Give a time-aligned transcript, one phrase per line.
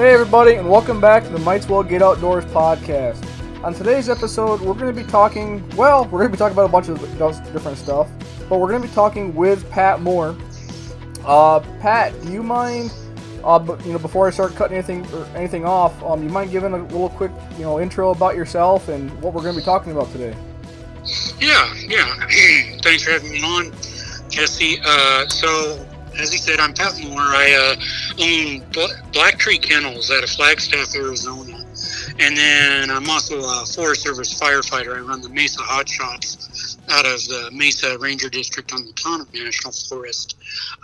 [0.00, 3.22] Hey, everybody, and welcome back to the Might's Well Get Outdoors podcast.
[3.62, 6.70] On today's episode, we're going to be talking, well, we're going to be talking about
[6.70, 6.98] a bunch of
[7.52, 8.08] different stuff,
[8.48, 10.38] but we're going to be talking with Pat Moore.
[11.26, 12.94] Uh, Pat, do you mind,
[13.44, 16.72] uh, you know, before I start cutting anything or anything off, um, you mind giving
[16.72, 19.92] a little quick, you know, intro about yourself and what we're going to be talking
[19.92, 20.34] about today?
[21.38, 22.26] Yeah, yeah.
[22.82, 23.70] Thanks for having me on,
[24.30, 24.78] Jesse.
[24.82, 25.86] Uh, so,
[26.18, 27.18] as he said, I'm Pat Moore.
[27.18, 31.64] I uh, own Black Tree Kennels out of Flagstaff, Arizona.
[32.18, 34.96] And then I'm also a Forest Service firefighter.
[34.96, 39.26] I run the Mesa Hot Shots out of the Mesa Ranger District on the Tonto
[39.32, 40.36] National Forest.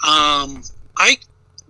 [0.06, 0.62] Um,
[0.96, 1.16] I,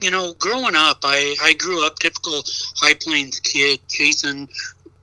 [0.01, 2.43] you know, growing up, I, I grew up typical
[2.77, 4.49] High Plains kid, chasing,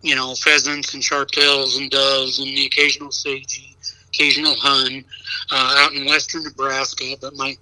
[0.01, 3.75] you know, pheasants and sharptails and doves and the occasional sagey,
[4.13, 5.03] occasional hun
[5.51, 7.15] uh, out in western Nebraska.
[7.19, 7.57] But my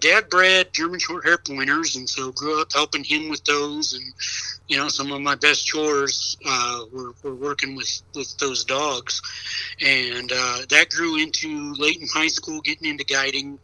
[0.00, 3.92] dad bred German short hair pointers, and so grew up helping him with those.
[3.92, 4.04] And
[4.68, 9.22] you know, some of my best chores uh, were, were working with with those dogs,
[9.80, 13.58] and uh, that grew into late in high school, getting into guiding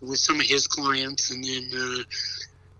[0.00, 1.70] with some of his clients, and then.
[1.74, 2.02] Uh,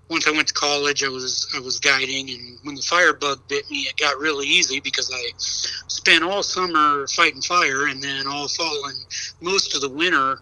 [0.09, 3.41] once I went to college, I was I was guiding, and when the fire bug
[3.49, 8.29] bit me, it got really easy because I spent all summer fighting fire, and then
[8.29, 8.99] all fall and
[9.41, 10.39] most of the winter,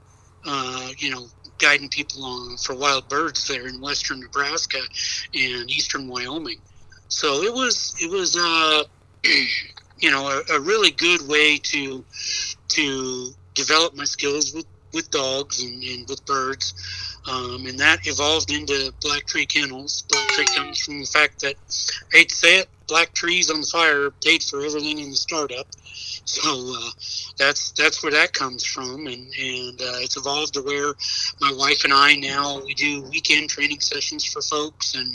[0.46, 1.26] uh, you know,
[1.58, 4.80] guiding people on for wild birds there in western Nebraska
[5.34, 6.58] and eastern Wyoming.
[7.08, 8.84] So it was it was uh,
[9.98, 12.04] you know a, a, really good way to
[12.68, 16.74] to develop my skills with, with dogs and, and with birds.
[17.30, 20.02] Um, and that evolved into Black Tree Kennels.
[20.10, 21.54] Black Tree comes from the fact that,
[22.12, 25.66] I hate to say it, Black Trees on Fire paid for everything in the startup.
[26.24, 26.90] So uh,
[27.38, 30.94] that's that's where that comes from, and and uh, it's evolved to where
[31.40, 35.14] my wife and I now we do weekend training sessions for folks and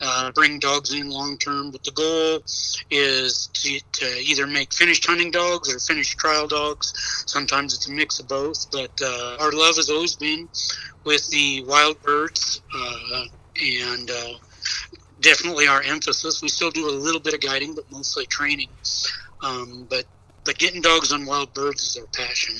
[0.00, 1.70] uh, bring dogs in long term.
[1.70, 2.40] But the goal
[2.90, 6.92] is to, to either make finished hunting dogs or finished trial dogs.
[7.26, 10.48] Sometimes it's a mix of both, but uh, our love has always been
[11.04, 13.24] with the wild birds uh,
[13.62, 14.34] and uh,
[15.24, 16.42] definitely our emphasis.
[16.42, 18.68] We still do a little bit of guiding, but mostly training.
[19.42, 20.04] Um, but
[20.44, 22.56] but getting dogs on wild birds is our passion.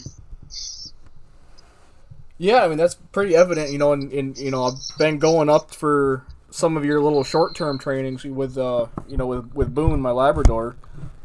[2.39, 3.93] Yeah, I mean that's pretty evident, you know.
[3.93, 8.25] And, and you know, I've been going up for some of your little short-term trainings
[8.25, 10.77] with, uh, you know, with with Boone, my Labrador,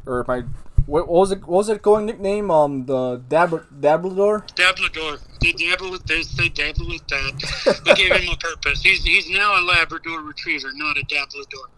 [0.06, 0.44] or my
[0.90, 1.40] what, what was it?
[1.40, 2.50] What was it going nickname?
[2.50, 4.48] Um, the Dab Dablador.
[4.56, 5.20] Dablador.
[5.40, 6.32] They dabble with this.
[6.32, 7.82] They dabble with that.
[7.86, 8.82] we gave him a purpose.
[8.82, 11.70] He's he's now a Labrador Retriever, not a Dablador.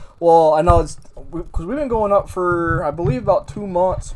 [0.20, 3.66] well, I know it's because we, have been going up for I believe about two
[3.66, 4.12] months.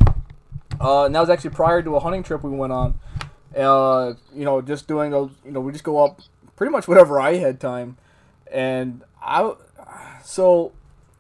[0.81, 2.99] Uh, and that was actually prior to a hunting trip we went on.
[3.55, 5.31] Uh, you know, just doing those.
[5.45, 6.21] You know, we just go up
[6.57, 7.97] pretty much whatever I had time,
[8.51, 9.55] and I.
[10.25, 10.73] So,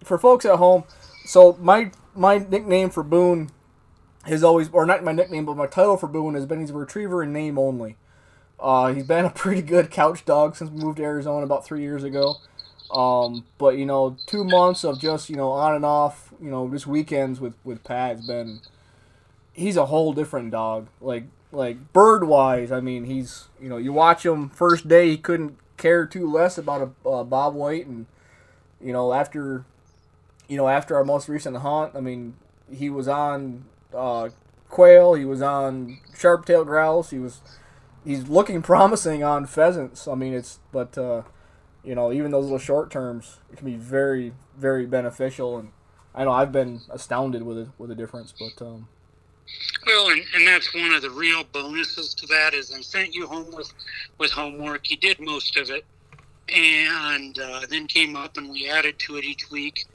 [0.04, 0.84] for folks at home,
[1.24, 3.50] so my my nickname for Boone
[4.24, 6.74] has always, or not my nickname, but my title for Boone has been he's a
[6.74, 7.96] retriever in name only.
[8.58, 11.82] Uh, he's been a pretty good couch dog since we moved to Arizona about three
[11.82, 12.36] years ago.
[12.90, 16.68] Um, but you know, two months of just you know on and off, you know,
[16.68, 18.60] just weekends with with Pat has been.
[19.52, 20.88] He's a whole different dog.
[21.00, 25.16] Like like bird wise, I mean, he's you know you watch him first day he
[25.16, 28.06] couldn't care too less about a bob white, and
[28.80, 29.64] you know after
[30.50, 32.34] you know after our most recent hunt, I mean
[32.70, 34.28] he was on uh,
[34.68, 37.40] quail, he was on sharp-tailed grouse, he was
[38.04, 40.06] he's looking promising on pheasants.
[40.06, 40.98] I mean it's but.
[40.98, 41.22] Uh,
[41.84, 45.58] you know, even those little short terms can be very, very beneficial.
[45.58, 45.70] And
[46.14, 48.64] I know I've been astounded with it with the difference, but.
[48.64, 48.88] Um,
[49.86, 53.26] well, and, and that's one of the real bonuses to that is I sent you
[53.26, 53.72] home with,
[54.18, 54.90] with homework.
[54.90, 55.84] You did most of it,
[56.54, 59.86] and uh, then came up and we added to it each week.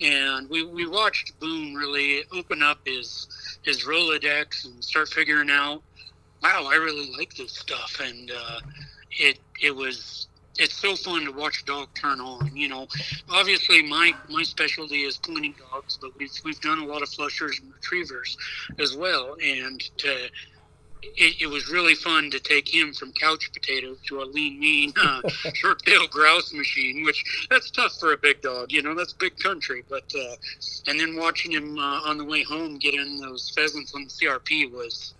[0.00, 3.26] And we, we watched Boone really open up his
[3.62, 5.82] his Rolodex and start figuring out,
[6.42, 8.00] wow, I really like this stuff.
[8.02, 8.60] And uh,
[9.10, 10.28] it it was
[10.58, 12.54] it's so fun to watch a dog turn on.
[12.54, 12.88] You know,
[13.30, 17.58] obviously my my specialty is pointing dogs, but we've we've done a lot of flushers
[17.60, 18.36] and retrievers
[18.78, 20.28] as well, and to.
[21.02, 24.92] It, it was really fun to take him from couch potato to a lean, mean,
[25.02, 25.20] uh,
[25.52, 28.72] sharp-tailed grouse machine, which that's tough for a big dog.
[28.72, 29.82] You know, that's big country.
[29.88, 30.36] But uh,
[30.86, 34.10] and then watching him uh, on the way home get in those pheasants on the
[34.10, 35.14] CRP was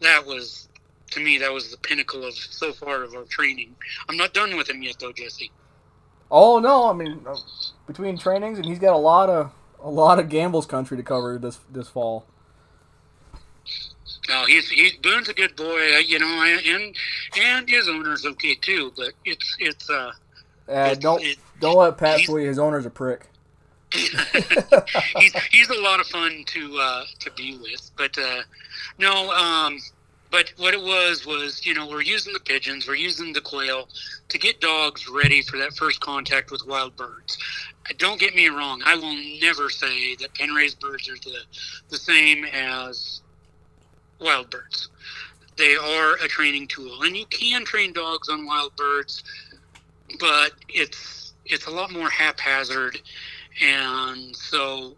[0.00, 0.68] that was
[1.10, 3.74] to me, that was the pinnacle of so far of our training.
[4.08, 5.50] I'm not done with him yet, though, Jesse.
[6.30, 6.90] Oh no!
[6.90, 7.36] I mean, uh,
[7.86, 11.38] between trainings, and he's got a lot of a lot of Gambel's country to cover
[11.38, 12.26] this this fall.
[14.28, 16.96] No, he's he's Boone's a good boy, uh, you know, and
[17.38, 18.92] and his owner's okay too.
[18.96, 20.12] But it's it's uh,
[20.68, 22.48] uh it's, don't it, Don't let Pat fool you.
[22.48, 23.26] His owner's a prick.
[23.92, 28.42] he's he's a lot of fun to uh, to be with, but uh,
[28.98, 29.30] no.
[29.30, 29.78] Um,
[30.30, 33.88] but what it was was, you know, we're using the pigeons, we're using the quail
[34.28, 37.38] to get dogs ready for that first contact with wild birds.
[37.98, 38.82] Don't get me wrong.
[38.84, 41.38] I will never say that pen raised birds are the,
[41.88, 43.22] the same as
[44.18, 44.88] wild birds.
[45.56, 49.24] They are a training tool, and you can train dogs on wild birds,
[50.20, 52.98] but it's it's a lot more haphazard
[53.62, 54.96] and so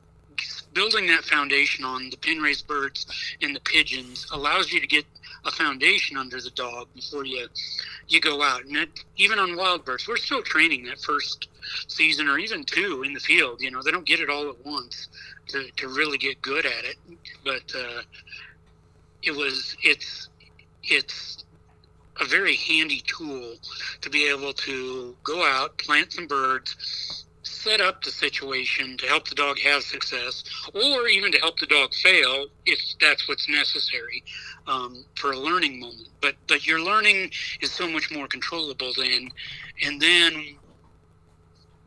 [0.75, 3.07] building that foundation on the pen raised birds
[3.43, 5.05] and the pigeons allows you to get
[5.45, 7.47] a foundation under the dog before you
[8.09, 8.65] you go out.
[8.65, 11.49] And that, even on wild birds, we're still training that first
[11.89, 13.61] season or even two in the field.
[13.61, 15.09] You know, they don't get it all at once
[15.49, 16.97] to, to really get good at it.
[17.45, 18.03] But uh,
[19.23, 20.29] it was it's
[20.83, 21.45] it's
[22.21, 23.55] a very handy tool
[24.01, 29.29] to be able to go out, plant some birds, set up the situation to help
[29.29, 30.43] the dog have success,
[30.75, 34.23] or even to help the dog fail if that's what's necessary
[34.67, 36.09] um, for a learning moment.
[36.21, 37.31] But but your learning
[37.61, 39.31] is so much more controllable then,
[39.83, 40.57] and then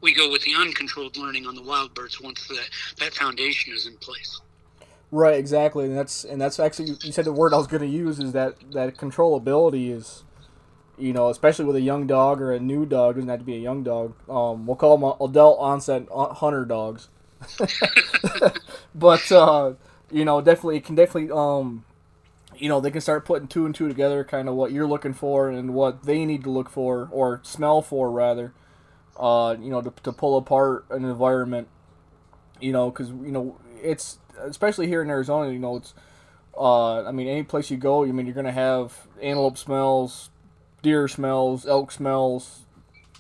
[0.02, 2.70] we go with the uncontrolled learning on the wild birds once that
[3.00, 4.42] that foundation is in place.
[5.14, 7.88] Right, exactly, and that's and that's actually you said the word I was going to
[7.88, 10.24] use is that that controllability is
[10.98, 13.56] you know, especially with a young dog or a new dog, doesn't have to be
[13.56, 14.16] a young dog.
[14.30, 17.10] Um, we'll call them adult onset hunter dogs.
[18.96, 19.74] but uh,
[20.12, 21.86] you know, definitely can definitely um,
[22.58, 25.14] you know, they can start putting two and two together, kind of what you're looking
[25.14, 28.54] for and what they need to look for or smell for rather.
[29.20, 31.68] Uh, you know, to, to pull apart an environment.
[32.60, 35.52] You know, because you know it's especially here in Arizona.
[35.52, 35.94] You know, it's
[36.58, 40.30] uh, I mean, any place you go, I mean, you're gonna have antelope smells,
[40.82, 42.66] deer smells, elk smells,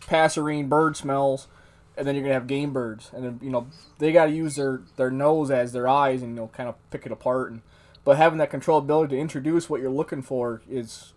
[0.01, 1.47] passerine bird smells,
[1.95, 3.67] and then you're gonna have game birds, and then you know
[3.99, 6.75] they got to use their their nose as their eyes and you know kind of
[6.89, 7.51] pick it apart.
[7.51, 7.61] And
[8.03, 11.13] but having that control ability to introduce what you're looking for is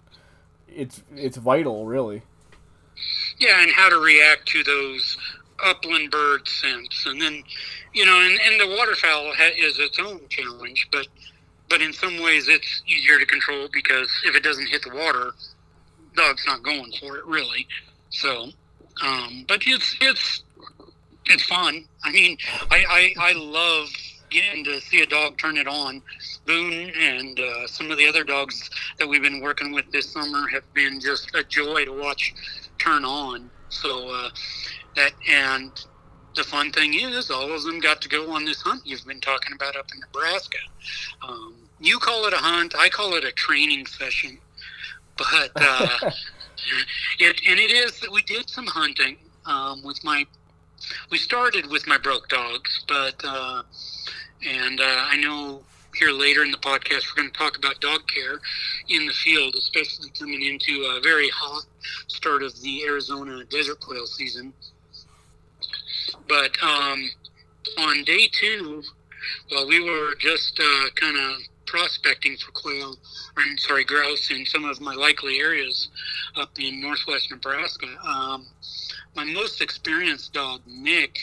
[0.69, 2.23] it's it's vital, really.
[3.39, 5.19] Yeah, and how to react to those
[5.63, 7.07] upland bird sense.
[7.07, 7.43] and then
[7.93, 11.07] you know, and, and the waterfowl is its own challenge, but
[11.69, 15.33] but in some ways it's easier to control because if it doesn't hit the water,
[16.17, 17.67] dog's not going for it really.
[18.11, 18.49] So,
[19.03, 20.43] um, but it's it's
[21.27, 21.85] it's fun.
[22.03, 22.37] I mean,
[22.71, 23.89] I, I I love
[24.31, 26.03] getting to see a dog turn it on.
[26.47, 28.69] Boone and uh, some of the other dogs
[28.99, 32.35] that we've been working with this summer have been just a joy to watch
[32.79, 33.51] turn on.
[33.69, 34.31] So uh,
[34.97, 35.73] that and
[36.37, 39.21] the fun thing is, all of them got to go on this hunt you've been
[39.21, 40.59] talking about up in Nebraska.
[41.23, 44.39] Um, you call it a hunt, I call it a training session
[45.17, 45.89] but uh,
[47.19, 50.27] it and it is that we did some hunting um, with my.
[51.11, 53.63] We started with my broke dogs, but uh,
[54.47, 55.63] and uh, I know
[55.97, 58.41] here later in the podcast we're going to talk about dog care
[58.89, 61.65] in the field, especially coming into a very hot
[62.09, 64.53] start of the Arizona desert quail season.
[66.29, 67.11] But um,
[67.79, 68.83] on day two,
[69.51, 72.97] while we were just uh, kind of prospecting for quail,
[73.37, 75.89] or sorry, grouse in some of my likely areas
[76.37, 77.87] up in northwest Nebraska.
[78.07, 78.47] Um,
[79.17, 81.19] my most experienced dog, Nick,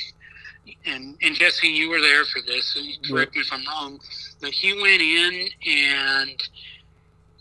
[0.85, 2.77] and and Jesse, you were there for this.
[3.07, 3.99] Correct me if I'm wrong,
[4.41, 6.49] but he went in and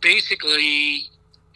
[0.00, 1.10] basically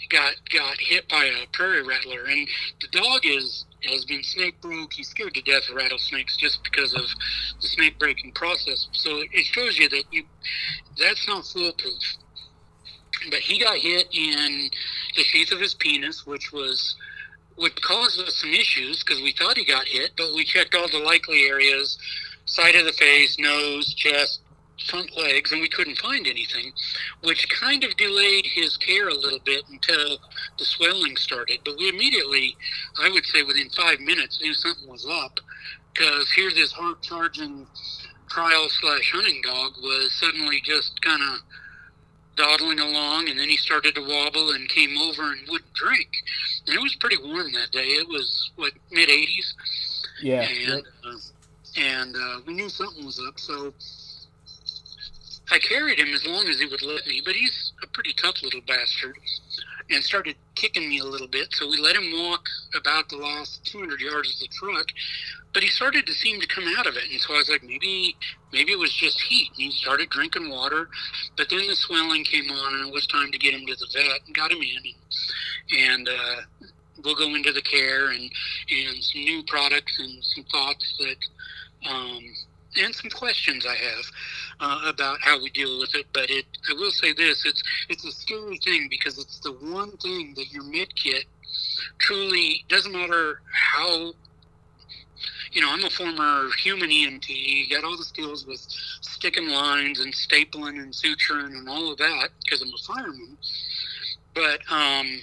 [0.09, 2.49] got got hit by a prairie rattler, and
[2.81, 4.93] the dog is has been snake broke.
[4.93, 7.05] He's scared to death of rattlesnakes just because of
[7.61, 8.89] the snake breaking process.
[8.93, 10.25] So it shows you that you
[10.99, 12.03] that's not foolproof.
[13.31, 14.71] But he got hit in
[15.17, 16.97] the sheath of his penis, which was
[17.57, 20.89] would cause us some issues because we thought he got hit, but we checked all
[20.89, 21.97] the likely areas,
[22.47, 24.41] side of the face, nose, chest,
[24.89, 26.73] front legs, and we couldn't find anything,
[27.23, 30.19] which kind of delayed his care a little bit until
[30.59, 31.61] the swelling started.
[31.65, 32.57] But we immediately,
[33.01, 35.41] I would say within five minutes, knew something was up
[35.93, 37.67] because here this hard charging
[38.29, 41.39] trial slash hunting dog was suddenly just kind of
[42.37, 46.09] dawdling along, and then he started to wobble and came over and wouldn't drink.
[46.67, 47.87] And it was pretty warm that day.
[47.87, 49.55] It was what mid 80s.
[50.21, 50.43] Yeah.
[50.43, 51.17] And uh,
[51.77, 53.73] and uh, we knew something was up, so
[55.51, 58.43] I carried him as long as he would let me, but he's a pretty tough
[58.43, 59.17] little bastard
[59.91, 61.49] and started kicking me a little bit.
[61.53, 64.87] So we let him walk about the last 200 yards of the truck,
[65.53, 67.05] but he started to seem to come out of it.
[67.11, 68.17] And so I was like, maybe,
[68.53, 69.51] maybe it was just heat.
[69.51, 70.89] And he started drinking water,
[71.37, 73.87] but then the swelling came on, and it was time to get him to the
[73.93, 74.83] vet and got him in.
[75.77, 76.69] And, and uh,
[77.05, 78.31] we'll go into the care and
[78.71, 82.21] and some new products and some thoughts that um,
[82.77, 84.05] and some questions I have
[84.61, 86.07] uh, about how we deal with it.
[86.13, 89.97] But it, I will say this: it's it's a scary thing because it's the one
[89.99, 91.25] thing that your med kit
[91.99, 94.13] truly doesn't matter how.
[95.53, 97.71] You know, I'm a former human EMT.
[97.71, 98.59] Got all the skills with
[99.03, 103.39] sticking lines and stapling and suturing and all of that because I'm a fireman.
[104.35, 105.21] But um,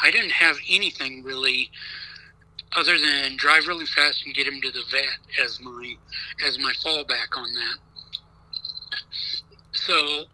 [0.00, 1.70] I didn't have anything really
[2.76, 5.94] other than drive really fast and get him to the vet as my
[6.46, 7.78] as my fallback on that.
[9.72, 10.24] So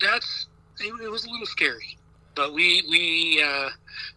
[0.00, 0.46] that's
[0.80, 1.98] it, it was a little scary,
[2.34, 3.70] but we we uh,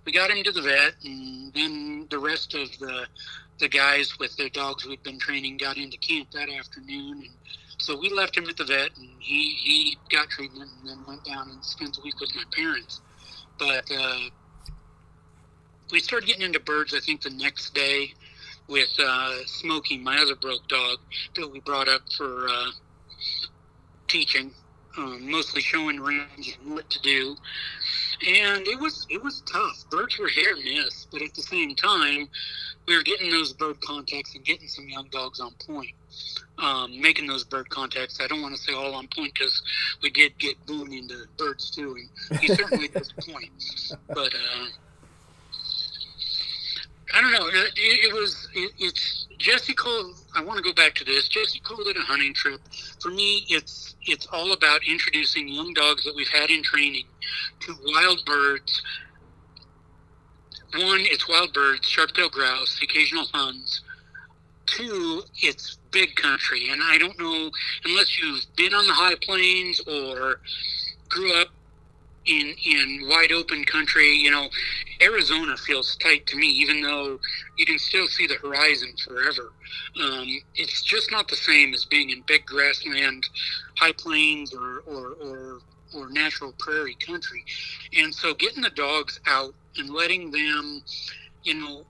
[0.06, 3.06] we got him to the vet, and then the rest of the
[3.60, 7.34] the guys with their dogs we'd been training got into camp that afternoon, and
[7.78, 11.24] so we left him at the vet, and he he got treatment, and then went
[11.26, 13.02] down and spent the week with my parents.
[13.58, 14.20] But uh,
[15.92, 16.94] we started getting into birds.
[16.94, 18.14] I think the next day
[18.68, 21.00] with uh, Smokey, my other broke dog
[21.36, 22.72] that we brought up for uh,
[24.08, 24.52] teaching,
[24.98, 27.36] um, mostly showing range and what to do.
[28.28, 29.86] And it was it was tough.
[29.90, 32.28] Birds were hit or miss, but at the same time,
[32.88, 35.94] we were getting those bird contacts and getting some young dogs on point.
[36.58, 38.20] Um, making those bird contacts.
[38.20, 39.62] I don't want to say all on point because
[40.04, 41.96] we did get Boone into birds too,
[42.30, 43.50] and he certainly does point.
[44.10, 44.66] But uh,
[47.14, 47.48] I don't know.
[47.48, 48.48] It, it was.
[48.54, 50.16] It, it's Jesse called.
[50.36, 51.28] I want to go back to this.
[51.28, 52.62] Jesse called it a hunting trip.
[53.00, 57.06] For me, it's it's all about introducing young dogs that we've had in training
[57.62, 58.82] to wild birds.
[60.76, 63.82] One, it's wild birds, sharp-tailed grouse, occasional huns.
[64.68, 67.50] Two, it's big country, and I don't know
[67.86, 70.42] unless you've been on the high plains or
[71.08, 71.48] grew up
[72.30, 74.14] in in wide open country.
[74.16, 74.48] You know,
[75.02, 77.20] Arizona feels tight to me, even though
[77.58, 79.52] you can still see the horizon forever.
[80.02, 83.28] Um, it's just not the same as being in big grassland,
[83.78, 85.60] high plains, or or, or
[85.96, 87.44] or natural prairie country.
[87.98, 90.84] And so, getting the dogs out and letting them,
[91.44, 91.84] you know,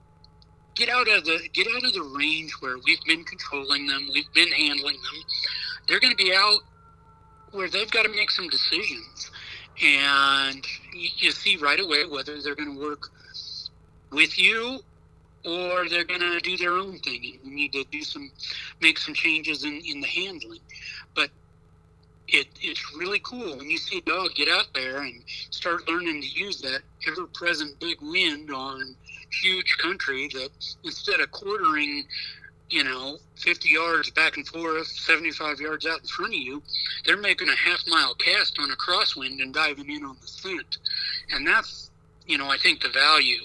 [0.74, 4.32] get out of the get out of the range where we've been controlling them, we've
[4.34, 5.22] been handling them.
[5.86, 6.60] They're going to be out
[7.52, 9.29] where they've got to make some decisions
[9.82, 13.08] and you see right away whether they're going to work
[14.10, 14.80] with you
[15.44, 17.22] or they're going to do their own thing.
[17.22, 18.30] You need to do some
[18.80, 20.60] make some changes in, in the handling.
[21.14, 21.30] But
[22.28, 23.56] it, it's really cool.
[23.56, 27.80] When you see a dog get out there and start learning to use that ever-present
[27.80, 28.94] big wind on
[29.42, 30.50] huge country that
[30.84, 32.04] instead of quartering
[32.70, 36.62] you know, 50 yards back and forth, 75 yards out in front of you,
[37.04, 40.78] they're making a half mile cast on a crosswind and diving in on the scent.
[41.32, 41.90] And that's,
[42.26, 43.42] you know, I think the value.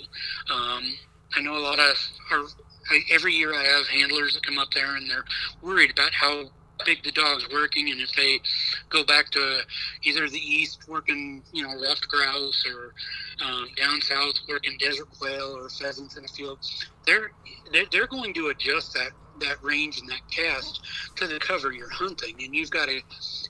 [0.54, 0.98] Um,
[1.36, 1.96] I know a lot of
[2.32, 2.46] our,
[2.92, 5.26] I, every year I have handlers that come up there and they're
[5.62, 6.52] worried about how
[6.86, 8.40] big the dog's working and if they
[8.90, 9.60] go back to
[10.04, 12.94] either the east working you know ruffed grouse or
[13.46, 16.60] um, down south working desert quail or pheasants in a field
[17.06, 17.32] they're
[17.72, 20.82] they're, they're going to adjust that that range and that cast
[21.16, 22.36] to the cover you're hunting.
[22.42, 23.02] And you've got to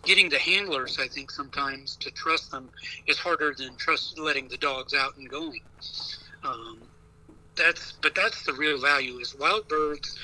[0.04, 2.70] getting the handlers i think sometimes to trust them
[3.08, 5.62] is harder than trust letting the dogs out and going.
[6.44, 6.80] Um,
[7.56, 10.18] that's but that's the real value is wild birds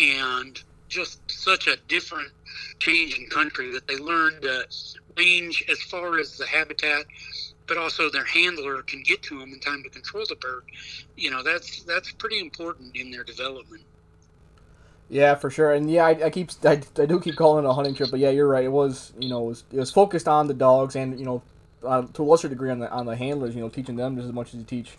[0.00, 2.30] and just such a different
[2.78, 4.64] change in country that they learn to
[5.16, 7.04] range as far as the habitat
[7.66, 10.64] but also their handler can get to them in time to control the bird.
[11.16, 13.82] You know, that's that's pretty important in their development.
[15.08, 17.72] Yeah, for sure, and yeah, I, I keep I, I do keep calling it a
[17.72, 18.64] hunting trip, but yeah, you're right.
[18.64, 21.42] It was you know it was, it was focused on the dogs and you know
[21.84, 23.54] uh, to a lesser degree on the on the handlers.
[23.54, 24.96] You know, teaching them just as much as you teach.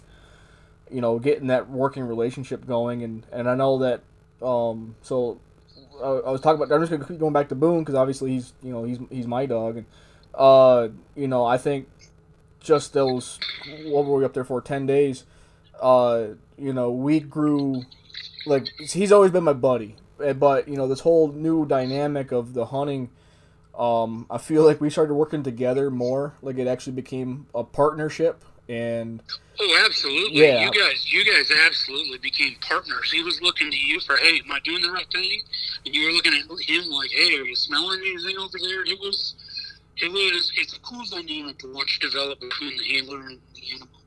[0.92, 4.02] You know, getting that working relationship going, and and I know that.
[4.42, 5.40] Um, so
[6.02, 6.74] I, was talking about.
[6.74, 9.28] I'm just gonna keep going back to Boone because obviously he's you know he's he's
[9.28, 9.86] my dog, and
[10.34, 11.88] uh, you know I think
[12.60, 13.40] just those
[13.86, 15.26] what were we up there for ten days
[15.82, 17.84] uh you know we grew
[18.46, 19.96] like he's always been my buddy.
[20.24, 23.10] Eh, but you know this whole new dynamic of the hunting
[23.78, 26.36] um i feel like we started working together more.
[26.42, 29.22] Like it actually became a partnership and
[29.60, 30.66] oh absolutely yeah.
[30.66, 34.52] you guys you guys absolutely became partners he was looking to you for hey am
[34.52, 35.40] i doing the right thing
[35.86, 39.00] and you were looking at him like hey are you smelling anything over there it
[39.00, 39.36] was
[39.98, 44.00] it was it's a cool dynamic to watch develop between the handler and the animal.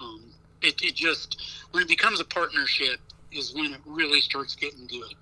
[0.00, 0.24] Um,
[0.62, 3.00] it, it just when it becomes a partnership
[3.32, 5.14] is when it really starts getting good.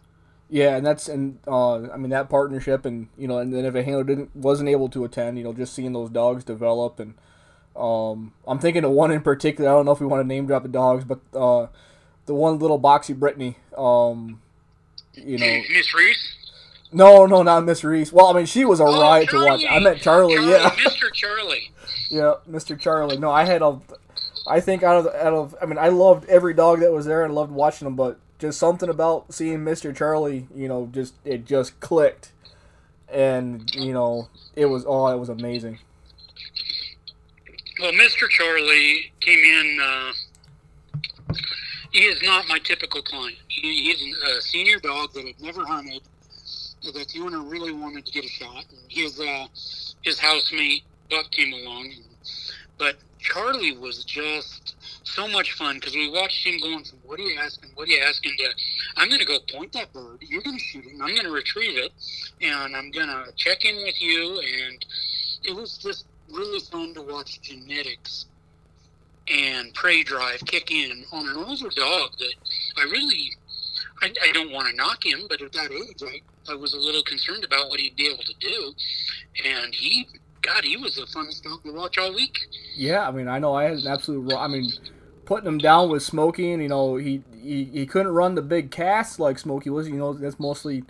[0.48, 3.74] Yeah, and that's and uh, I mean that partnership, and you know, and then if
[3.74, 7.14] a handler didn't wasn't able to attend, you know, just seeing those dogs develop and
[7.76, 9.68] Um, I'm thinking of one in particular.
[9.70, 11.66] I don't know if we want to name drop the dogs, but uh,
[12.26, 13.56] the one little boxy Brittany.
[13.76, 14.40] Um,
[15.14, 16.34] you know, Miss Reese.
[16.92, 18.12] No, no, not Miss Reese.
[18.12, 19.64] Well, I mean, she was a Oh, riot to watch.
[19.68, 21.12] I meant Charlie, Charlie, yeah, Mr.
[21.12, 21.72] Charlie.
[22.10, 22.78] yeah, Mr.
[22.78, 23.18] Charlie.
[23.18, 23.80] No, I had a,
[24.46, 27.24] I think out of out of, I mean, I loved every dog that was there
[27.24, 29.94] and loved watching them, but just something about seeing Mr.
[29.94, 32.32] Charlie, you know, just it just clicked,
[33.08, 35.78] and you know, it was oh, it was amazing.
[37.78, 38.26] Well, Mr.
[38.28, 39.78] Charlie came in.
[39.82, 40.12] Uh,
[41.92, 43.36] he is not my typical client.
[43.48, 46.00] He, he's a senior dog that had never hunted,
[46.82, 48.64] that the owner really wanted to get a shot.
[48.88, 49.46] His uh,
[50.02, 51.92] his housemate Buck came along,
[52.78, 57.24] but Charlie was just so much fun because we watched him going from what are
[57.24, 58.48] you asking, what are you asking to
[58.96, 61.30] I'm going to go point that bird, you're going to shoot and I'm going to
[61.30, 61.92] retrieve it,
[62.40, 64.84] and I'm going to check in with you, and
[65.44, 68.26] it was just really fun to watch genetics
[69.28, 72.34] and prey drive kick in on an older dog that
[72.76, 73.32] I really
[74.02, 76.78] I, I don't want to knock him, but at that age I, I was a
[76.78, 78.74] little concerned about what he'd be able to do.
[79.44, 80.06] And he
[80.42, 82.38] God, he was the funnest dog to watch all week.
[82.76, 84.70] Yeah, I mean, I know I had an absolute I mean,
[85.24, 88.70] putting him down with Smokey, and you know, he, he he couldn't run the big
[88.70, 89.88] casts like Smokey was.
[89.88, 90.84] You know, that's mostly,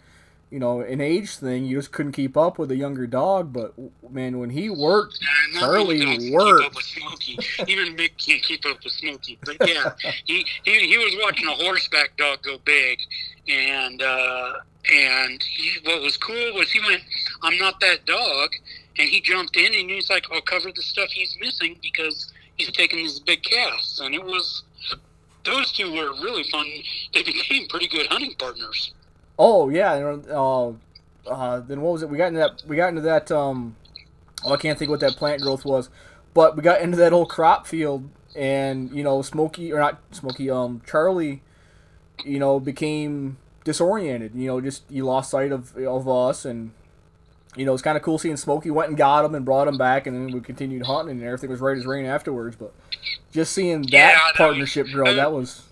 [0.51, 1.65] you know, an age thing.
[1.65, 3.53] You just couldn't keep up with a younger dog.
[3.53, 3.75] But
[4.11, 6.63] man, when he worked, And not Charlie many dogs can worked.
[6.63, 7.39] Keep up with Smokey.
[7.67, 9.39] Even Mick can't keep up with Smokey.
[9.45, 9.93] But yeah,
[10.25, 13.01] he, he he was watching a horseback dog go big,
[13.49, 14.53] and uh,
[14.93, 17.03] and he, what was cool was he went,
[17.43, 18.51] "I'm not that dog,"
[18.99, 22.71] and he jumped in and he's like, "I'll cover the stuff he's missing because he's
[22.71, 24.63] taking these big casts," and it was.
[25.45, 26.67] Those two were really fun.
[27.15, 28.93] They became pretty good hunting partners.
[29.39, 30.69] Oh yeah, and, uh,
[31.29, 32.09] uh, then what was it?
[32.09, 32.63] We got into that.
[32.67, 33.31] We got into that.
[33.31, 33.77] Um,
[34.45, 35.91] oh, I can't think what that plant growth was,
[36.35, 40.51] but we got into that old crop field, and you know, Smokey or not Smokey,
[40.51, 41.43] um, Charlie,
[42.25, 44.35] you know, became disoriented.
[44.35, 46.73] You know, just he lost sight of of us, and
[47.57, 49.79] you know, it's kind of cool seeing Smokey went and got him and brought him
[49.79, 52.57] back, and then we continued hunting, and everything was right as rain afterwards.
[52.57, 52.75] But
[53.33, 55.66] just seeing that Yeah, partnership grow, that was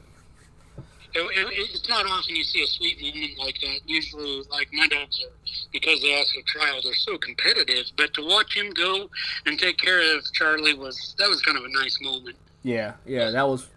[1.15, 3.81] It, it, it's not often you see a sweet moment like that.
[3.87, 5.33] Usually, like my dogs are,
[5.73, 7.87] because they ask a trial, they're so competitive.
[7.97, 9.09] But to watch him go
[9.47, 12.37] and take care of Charlie was that was kind of a nice moment.
[12.63, 13.69] Yeah, yeah, that was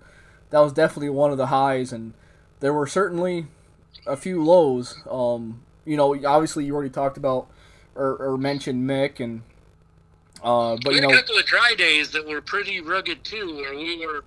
[0.49, 2.13] that was definitely one of the highs, and
[2.59, 3.47] there were certainly
[4.05, 4.95] a few lows.
[5.09, 7.47] Um, you know, obviously you already talked about
[7.95, 9.41] or, or mentioned Mick, and
[10.43, 13.75] uh, but you know, a couple of dry days that were pretty rugged too, where
[13.75, 14.23] we were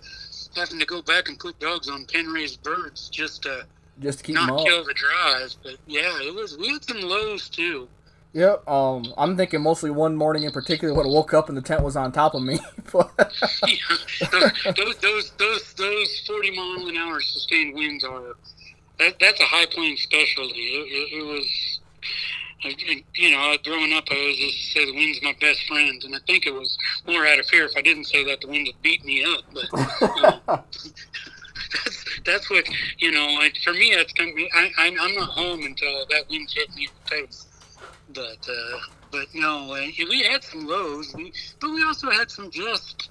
[0.56, 3.66] having to go back and put dogs on pen raised birds just to
[4.00, 4.66] just to keep them not up.
[4.66, 5.56] kill the dries.
[5.62, 7.88] But yeah, it was we had some lows too.
[8.32, 8.68] Yep.
[8.68, 11.82] Um, I'm thinking mostly one morning in particular when I woke up and the tent
[11.82, 12.60] was on top of me.
[12.92, 13.10] but
[13.66, 13.78] Yeah,
[14.30, 18.36] those, those those those those forty mile an hour sustained winds are
[19.00, 20.60] that that's a high plane specialty.
[20.60, 21.80] It, it, it was,
[22.62, 26.18] you know, growing up, I was just say the wind's my best friend, and I
[26.26, 27.64] think it was more out of fear.
[27.64, 29.44] If I didn't say that, the wind would beat me up.
[29.52, 30.38] But uh,
[31.72, 32.66] that's that's what
[32.98, 33.28] you know.
[33.38, 34.50] Like for me, that's gonna be.
[34.54, 37.46] I, I'm I'm not home until that wind's hit me in the face.
[38.12, 38.78] But uh,
[39.10, 41.14] but no, uh, we had some lows.
[41.14, 43.10] We but we also had some just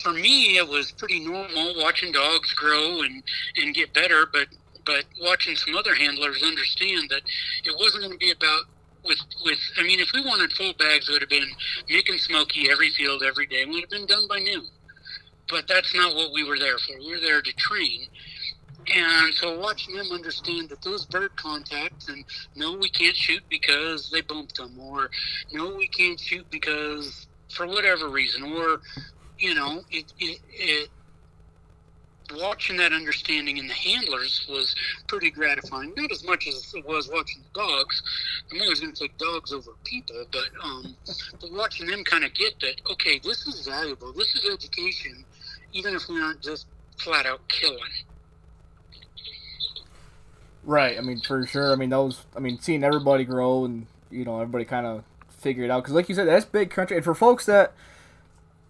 [0.00, 3.22] for me, it was pretty normal watching dogs grow and,
[3.56, 4.46] and get better, but
[4.88, 7.20] but watching some other handlers understand that
[7.64, 8.62] it wasn't going to be about
[9.04, 9.58] with with.
[9.76, 11.50] I mean, if we wanted full bags, it would have been
[11.90, 13.60] Nick and Smokey every field every day.
[13.60, 14.66] It would have been done by noon.
[15.50, 16.98] But that's not what we were there for.
[16.98, 18.06] We were there to train.
[18.94, 22.24] And so watching them understand that those bird contacts and
[22.56, 25.10] no, we can't shoot because they bumped them, or
[25.52, 28.80] no, we can't shoot because for whatever reason, or
[29.38, 30.88] you know, it, it, it
[32.36, 34.74] watching that understanding in the handlers was
[35.06, 35.92] pretty gratifying.
[35.96, 38.02] Not as much as it was watching the dogs.
[38.52, 40.96] I'm always going to take dogs over people, but um,
[41.40, 42.80] but watching them kind of get that.
[42.92, 44.12] Okay, this is valuable.
[44.12, 45.24] This is education,
[45.72, 46.66] even if we aren't just
[46.98, 47.78] flat out killing.
[50.64, 50.98] right.
[50.98, 51.72] I mean, for sure.
[51.72, 52.24] I mean, those.
[52.36, 55.94] I mean, seeing everybody grow and you know everybody kind of figure it out because,
[55.94, 56.96] like you said, that's big country.
[56.96, 57.72] And for folks that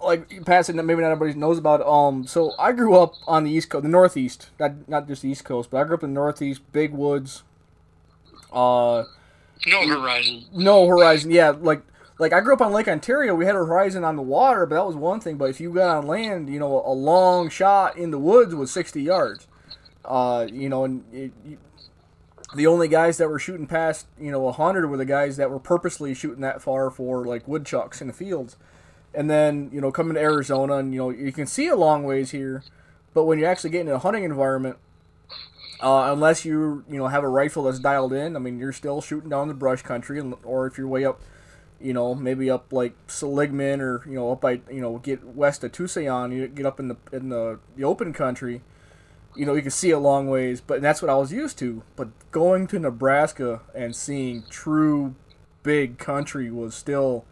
[0.01, 1.83] like passing that maybe not everybody knows about.
[1.87, 5.29] Um, so I grew up on the east coast, the northeast, not not just the
[5.31, 7.43] east coast, but I grew up in the northeast, big woods.
[8.53, 9.05] Uh,
[9.67, 10.45] No horizon.
[10.53, 11.31] no horizon.
[11.31, 11.83] Yeah, like
[12.19, 13.35] like I grew up on Lake Ontario.
[13.35, 15.37] We had a horizon on the water, but that was one thing.
[15.37, 18.71] But if you got on land, you know, a long shot in the woods was
[18.71, 19.47] sixty yards.
[20.05, 21.59] Uh, you know, and it, you,
[22.55, 25.51] the only guys that were shooting past, you know, a hundred were the guys that
[25.51, 28.57] were purposely shooting that far for like woodchucks in the fields.
[29.15, 32.05] And then you know coming to Arizona, and you know you can see a long
[32.05, 32.63] ways here,
[33.15, 34.77] but when you actually get into a hunting environment,
[35.81, 39.01] uh, unless you you know have a rifle that's dialed in, I mean you're still
[39.01, 41.21] shooting down the brush country, and, or if you're way up,
[41.81, 45.65] you know maybe up like Seligman or you know up by you know get west
[45.65, 48.63] of Tucson, you get up in the in the, the open country,
[49.35, 51.83] you know you can see a long ways, but that's what I was used to.
[51.97, 55.15] But going to Nebraska and seeing true
[55.63, 57.25] big country was still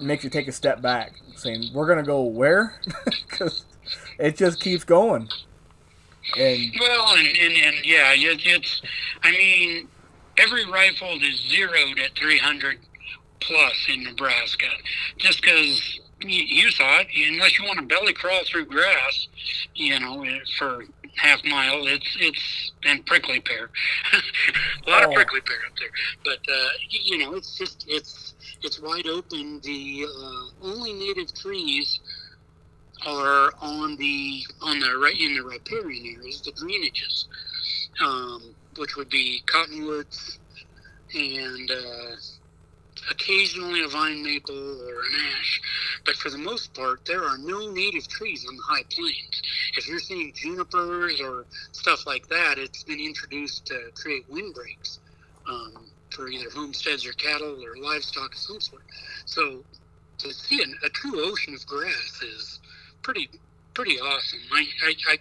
[0.00, 3.64] makes you take a step back, saying we're gonna go where because
[4.18, 5.28] it just keeps going.
[6.38, 8.82] And well, and, and, and yeah, it, it's.
[9.22, 9.88] I mean,
[10.38, 12.78] every rifle is zeroed at 300
[13.40, 14.66] plus in Nebraska,
[15.18, 17.08] just because you, you saw it.
[17.28, 19.28] Unless you want to belly crawl through grass,
[19.74, 20.24] you know,
[20.58, 20.84] for
[21.16, 23.70] half mile, it's it's and prickly pear,
[24.86, 25.08] a lot oh.
[25.08, 25.90] of prickly pear up there.
[26.24, 28.33] But uh, you know, it's just it's
[28.64, 29.60] it's wide open.
[29.62, 32.00] The uh, only native trees
[33.06, 37.28] are on the on the right in the riparian areas, the greenages,
[38.02, 40.38] um, which would be cottonwoods
[41.14, 42.16] and uh,
[43.10, 45.60] occasionally a vine maple or an ash.
[46.06, 49.42] But for the most part, there are no native trees on the high plains.
[49.76, 55.00] If you're seeing junipers or stuff like that, it's been introduced to create windbreaks
[55.48, 58.82] um, for either homesteads or cattle or livestock of some sort.
[59.24, 59.64] So
[60.18, 62.60] to see an, a true ocean of grass is
[63.02, 63.28] pretty
[63.74, 64.38] pretty awesome.
[64.52, 65.18] I, I, I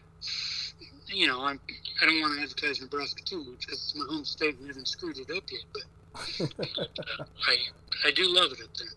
[1.08, 1.60] you know, I'm,
[2.02, 4.88] I don't want to advertise Nebraska too much because it's my home state and haven't
[4.88, 5.64] screwed it up yet.
[5.74, 5.84] But
[6.46, 6.86] uh,
[7.48, 7.58] I
[8.08, 8.88] I do love it up there.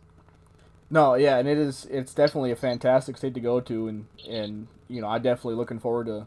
[0.89, 1.87] No, yeah, and it is.
[1.91, 5.81] It's definitely a fantastic state to go to, and and you know, I definitely looking
[5.81, 6.27] forward to,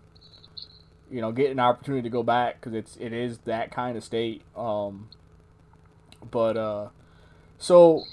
[1.09, 4.03] you know, getting an opportunity to go back because it's it is that kind of
[4.03, 4.41] state.
[4.57, 5.09] Um,
[6.29, 6.87] but uh,
[7.57, 8.03] so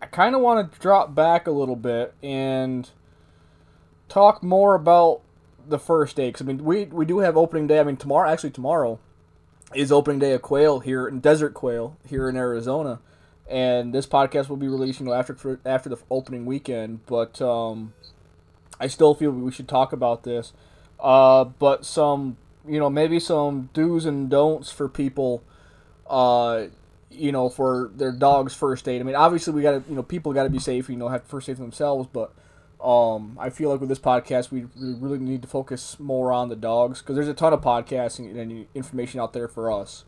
[0.00, 2.88] I kind of want to drop back a little bit and
[4.08, 5.20] talk more about
[5.66, 7.80] the first day because I mean we we do have opening day.
[7.80, 8.98] I mean tomorrow, actually tomorrow,
[9.74, 13.00] is opening day of quail here in desert quail here in Arizona,
[13.48, 17.04] and this podcast will be released you know after after the opening weekend.
[17.06, 17.92] But um,
[18.80, 20.52] I still feel we should talk about this.
[21.00, 25.42] Uh, but some you know maybe some do's and don'ts for people.
[26.08, 26.68] Uh,
[27.10, 29.00] you know, for their dog's first aid.
[29.00, 30.88] I mean, obviously we got to, you know, people got to be safe.
[30.88, 32.32] You know, have first aid for themselves, but
[32.82, 36.56] um, I feel like with this podcast, we really need to focus more on the
[36.56, 40.04] dogs because there's a ton of podcasts and information out there for us.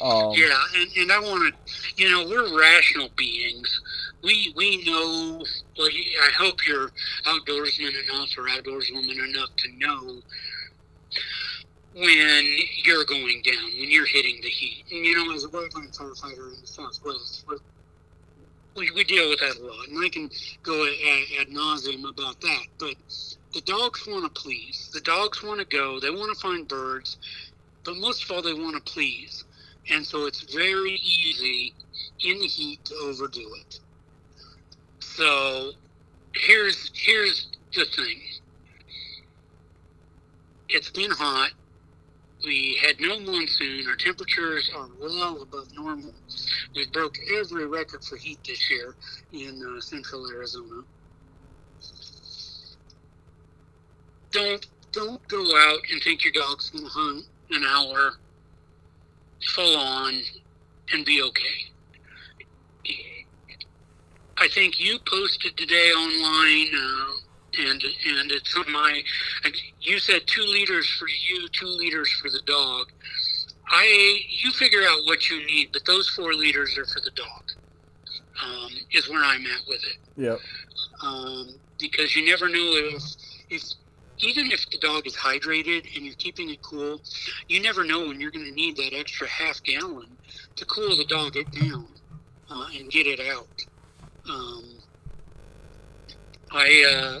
[0.00, 3.80] Um, yeah, and, and I want to, you know, we're rational beings.
[4.22, 5.42] We we know.
[5.78, 6.90] Well, I hope you're
[7.24, 10.20] outdoorsman enough or outdoorswoman enough to know
[11.96, 14.84] when you're going down, when you're hitting the heat.
[14.92, 17.46] And you know, as a wildland firefighter in the Southwest,
[18.76, 20.30] we, we deal with that a lot, and I can
[20.62, 22.64] go ad, ad nauseum about that.
[22.78, 22.96] But
[23.54, 24.90] the dogs want to please.
[24.92, 25.98] The dogs want to go.
[25.98, 27.16] They want to find birds,
[27.82, 29.44] but most of all, they want to please.
[29.90, 31.72] And so it's very easy
[32.20, 33.80] in the heat to overdo it.
[34.98, 35.70] So
[36.34, 38.20] here's here's the thing.
[40.68, 41.52] It's been hot.
[42.46, 43.88] We had no monsoon.
[43.88, 46.14] Our temperatures are well above normal.
[46.76, 48.94] We broke every record for heat this year
[49.32, 50.82] in uh, central Arizona.
[54.30, 58.12] Don't don't go out and think your dog's going to hunt an hour
[59.54, 60.22] full on
[60.92, 61.72] and be okay.
[64.38, 66.72] I think you posted today online.
[66.80, 67.25] Uh,
[67.58, 69.02] and and it's my.
[69.80, 72.86] You said two liters for you, two liters for the dog.
[73.68, 77.42] I you figure out what you need, but those four liters are for the dog.
[78.44, 79.96] Um, is where I'm at with it.
[80.16, 80.38] Yep.
[81.02, 83.02] Um, because you never know if
[83.50, 83.62] if
[84.18, 87.00] even if the dog is hydrated and you're keeping it cool,
[87.48, 90.08] you never know when you're going to need that extra half gallon
[90.56, 91.86] to cool the dog down
[92.50, 93.46] uh, and get it out.
[94.28, 94.64] Um,
[96.50, 97.20] I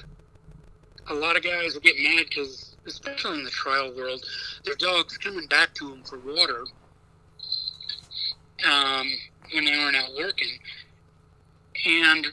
[1.08, 4.24] a lot of guys will get mad because, especially in the trial world,
[4.64, 6.64] their dog's coming back to them for water
[8.68, 9.10] um,
[9.52, 10.58] when they aren't out working.
[11.84, 12.26] And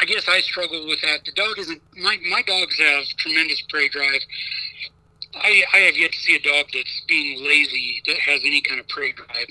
[0.00, 1.24] I guess I struggle with that.
[1.24, 4.20] The dog isn't, my, my dogs have tremendous prey drive.
[5.34, 8.80] I, I have yet to see a dog that's being lazy that has any kind
[8.80, 9.48] of prey drive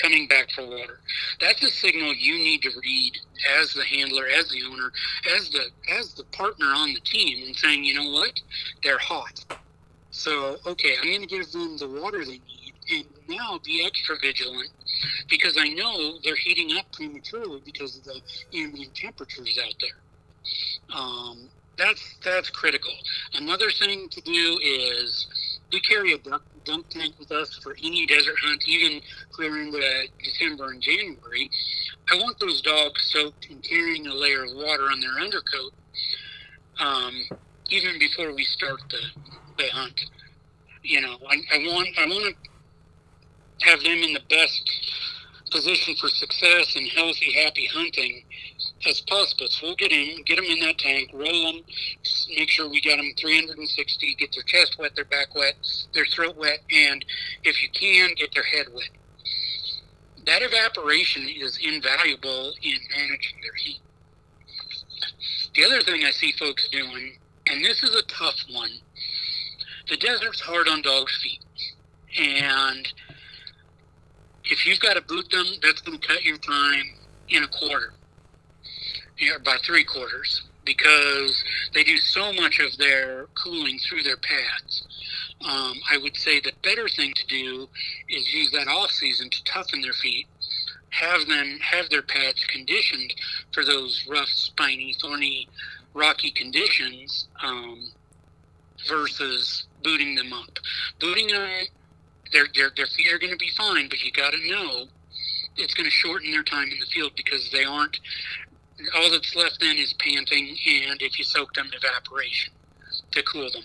[0.00, 1.00] coming back for water.
[1.40, 3.12] That's a signal you need to read
[3.58, 4.92] as the handler, as the owner,
[5.36, 8.40] as the as the partner on the team, and saying, you know what,
[8.82, 9.44] they're hot.
[10.10, 14.16] So okay, I'm going to give them the water they need, and now be extra
[14.20, 14.70] vigilant
[15.28, 18.20] because I know they're heating up prematurely because of the
[18.54, 20.98] ambient temperatures out there.
[20.98, 22.92] Um, that's that's critical.
[23.34, 25.26] Another thing to do is
[25.72, 29.00] we carry a dunk, dunk tank with us for any desert hunt, even
[29.30, 29.80] clear into
[30.22, 31.50] December and January.
[32.10, 35.72] I want those dogs soaked and carrying a layer of water on their undercoat,
[36.78, 37.14] um,
[37.70, 39.00] even before we start the,
[39.58, 40.00] the hunt.
[40.82, 42.36] You know, I, I want I want
[43.60, 44.70] to have them in the best
[45.50, 48.22] position for success and healthy, happy hunting
[48.86, 49.46] as possible.
[49.48, 51.62] So we'll get in, get them in that tank, roll them,
[52.36, 55.54] make sure we got them 360, get their chest wet, their back wet,
[55.94, 57.04] their throat wet, and
[57.44, 58.90] if you can, get their head wet.
[60.26, 63.80] That evaporation is invaluable in managing their heat.
[65.54, 67.18] The other thing I see folks doing,
[67.48, 68.70] and this is a tough one,
[69.88, 71.40] the desert's hard on dogs' feet.
[72.18, 72.92] And
[74.44, 76.94] if you've got to boot them, that's going to cut your time
[77.28, 77.92] in a quarter
[79.18, 81.42] you by three quarters because
[81.74, 84.82] they do so much of their cooling through their pads.
[85.44, 87.68] Um, I would say the better thing to do
[88.08, 90.26] is use that off season to toughen their feet,
[90.90, 93.14] have them have their pads conditioned
[93.52, 95.48] for those rough, spiny, thorny,
[95.94, 97.84] rocky conditions um,
[98.88, 100.58] versus booting them up.
[101.00, 101.48] Booting them,
[102.32, 104.86] their their, their feet are going to be fine, but you got to know
[105.56, 107.98] it's going to shorten their time in the field because they aren't
[108.94, 110.56] all that's left then is panting
[110.88, 112.52] and if you soak them evaporation
[113.12, 113.62] to cool them.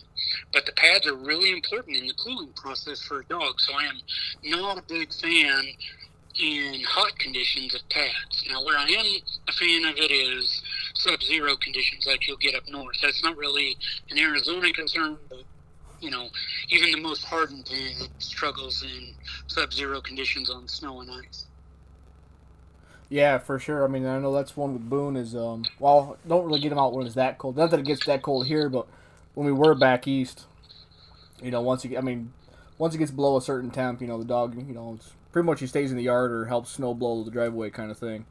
[0.54, 3.86] But the pads are really important in the cooling process for a dog so i
[3.86, 4.00] am
[4.43, 5.65] not a big fan
[6.41, 8.43] in hot conditions of pads.
[8.50, 9.06] Now where i am
[9.47, 10.62] a fan of it is
[10.95, 12.97] sub-zero conditions like you'll get up north.
[13.02, 13.78] That's not really
[14.10, 15.43] an arizona concern but
[16.00, 16.30] you know
[16.69, 19.13] even the most hardened pad struggles in
[19.47, 21.45] sub-zero conditions on snow and ice
[23.12, 23.84] yeah, for sure.
[23.84, 25.65] I mean, I know that's one with Boone is um.
[25.80, 27.58] Well, don't really get him out when it's that cold.
[27.58, 28.88] Not that it gets that cold here, but
[29.34, 30.45] when we were back east,
[31.43, 32.32] you know, once you, I mean,
[32.78, 35.45] once it gets below a certain temp, you know, the dog, you know, it's pretty
[35.45, 38.26] much he stays in the yard or helps snow blow the driveway kind of thing.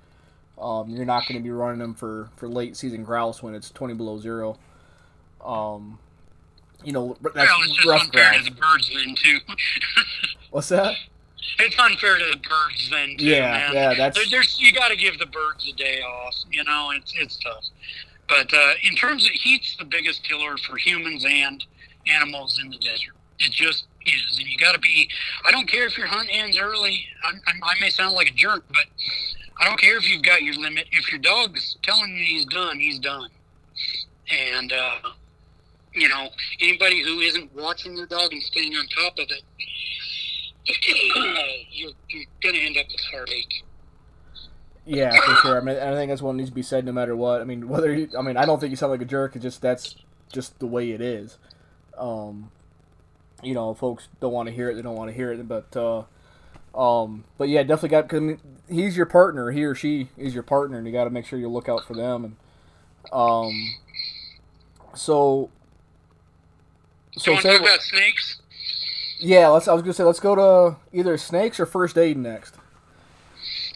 [0.58, 3.70] Um, you're not going to be running them for for late season grouse when it's
[3.70, 4.58] 20 below zero.
[5.44, 5.98] Um,
[6.82, 8.48] you know, that's well, ruffed grouse.
[8.48, 9.40] birds then too.
[10.50, 10.94] What's that?
[11.59, 13.74] It's unfair to the birds then too, yeah, man.
[13.74, 16.35] Yeah, that's there, there's you got to give the birds a day off.
[16.50, 17.64] You know, it's it's tough.
[18.29, 21.64] But uh, in terms of heat's the biggest killer for humans and
[22.07, 23.14] animals in the desert.
[23.38, 25.09] It just is, and you got to be.
[25.46, 27.07] I don't care if your hunt ends early.
[27.24, 28.85] I, I, I may sound like a jerk, but
[29.59, 30.87] I don't care if you've got your limit.
[30.92, 33.31] If your dog's telling you he's done, he's done.
[34.31, 35.11] And uh,
[35.94, 36.29] you know,
[36.61, 39.42] anybody who isn't watching their dog and staying on top of it
[41.70, 43.64] you're, you're going to end up with heartache.
[44.87, 45.61] Yeah, for sure.
[45.61, 47.40] I mean, I think that's what needs to be said no matter what.
[47.40, 49.37] I mean, whether you, I mean, I don't think you sound like a jerk.
[49.37, 49.94] It's just that's
[50.33, 51.38] just the way it is.
[51.98, 52.50] Um,
[53.42, 54.74] you know, folks don't want to hear it.
[54.74, 55.46] They don't want to hear it.
[55.46, 56.02] But, uh,
[56.74, 58.09] um, but yeah, definitely got.
[58.09, 59.50] Cause I mean, he's your partner.
[59.50, 61.85] He or she is your partner, and you got to make sure you look out
[61.87, 62.24] for them.
[62.24, 62.37] And,
[63.12, 63.74] um,
[64.94, 65.50] so,
[67.16, 68.40] so talk about snakes?
[69.20, 69.68] Yeah, let's.
[69.68, 72.54] I was gonna say let's go to either snakes or first aid next.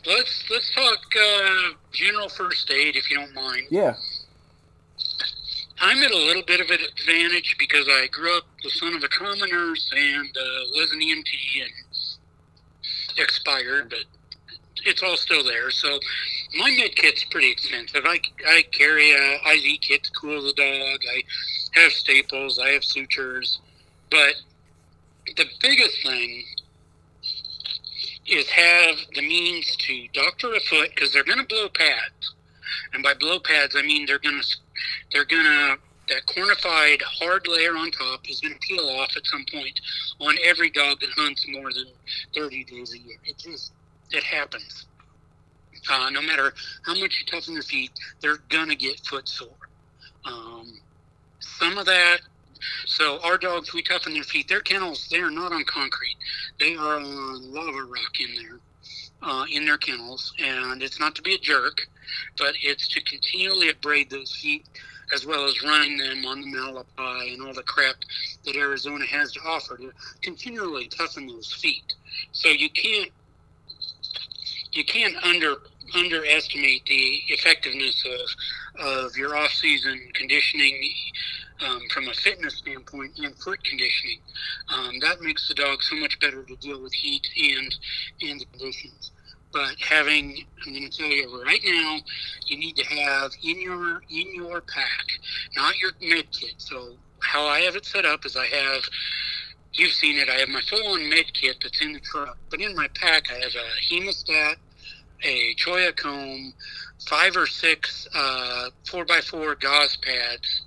[0.07, 3.67] Let's let's talk uh, general first aid if you don't mind.
[3.71, 3.95] Yeah.
[5.81, 9.03] I'm at a little bit of an advantage because I grew up the son of
[9.03, 14.05] a trauma nurse and uh, was an EMT and expired, but
[14.87, 15.71] it's all still there.
[15.71, 15.99] So
[16.57, 18.05] my med kit's pretty expensive.
[18.07, 21.01] I, I carry a IV kit to cool the dog.
[21.13, 21.23] I
[21.81, 22.59] have staples.
[22.59, 23.59] I have sutures,
[24.11, 24.35] but
[25.37, 26.45] the biggest thing
[28.27, 32.35] is have the means to doctor a foot because they're going to blow pads,
[32.93, 34.57] and by blow pads I mean they're going to
[35.13, 39.27] they're going to that cornified hard layer on top is going to peel off at
[39.27, 39.81] some point
[40.21, 41.87] on every dog that hunts more than
[42.35, 43.17] 30 days a year.
[43.25, 43.73] It just
[44.11, 44.87] it happens.
[45.91, 49.49] Uh, no matter how much you toughen their feet, they're gonna get foot sore.
[50.25, 50.81] Um,
[51.41, 52.21] some of that
[52.87, 54.49] so our dogs, we toughen their feet.
[54.49, 56.17] Their kennels, they are not on concrete.
[56.59, 58.59] They are on lava rock in there,
[59.23, 60.33] uh, in their kennels.
[60.39, 61.87] And it's not to be a jerk,
[62.39, 64.67] but it's to continually abrade those feet
[65.13, 67.97] as well as running them on the malapai and all the crap
[68.45, 71.95] that Arizona has to offer to continually toughen those feet.
[72.33, 73.11] So you can't
[74.73, 75.57] you can't under
[75.95, 80.93] underestimate the effectiveness of of your off season conditioning
[81.63, 84.21] um, from a fitness standpoint and foot conditioning.
[84.73, 87.77] Um, that makes the dog so much better to deal with heat and
[88.23, 89.11] and the conditions.
[89.53, 91.99] but having I'm going to tell you right now,
[92.47, 95.07] you need to have in your in your pack,
[95.57, 96.55] not your med kit.
[96.59, 98.83] So how I have it set up is I have
[99.73, 100.29] you've seen it.
[100.29, 103.35] I have my full-on med kit that's in the truck, but in my pack I
[103.35, 104.57] have a hemostat,
[105.23, 106.53] a cholla comb,
[107.09, 110.63] five or six uh, four by four gauze pads,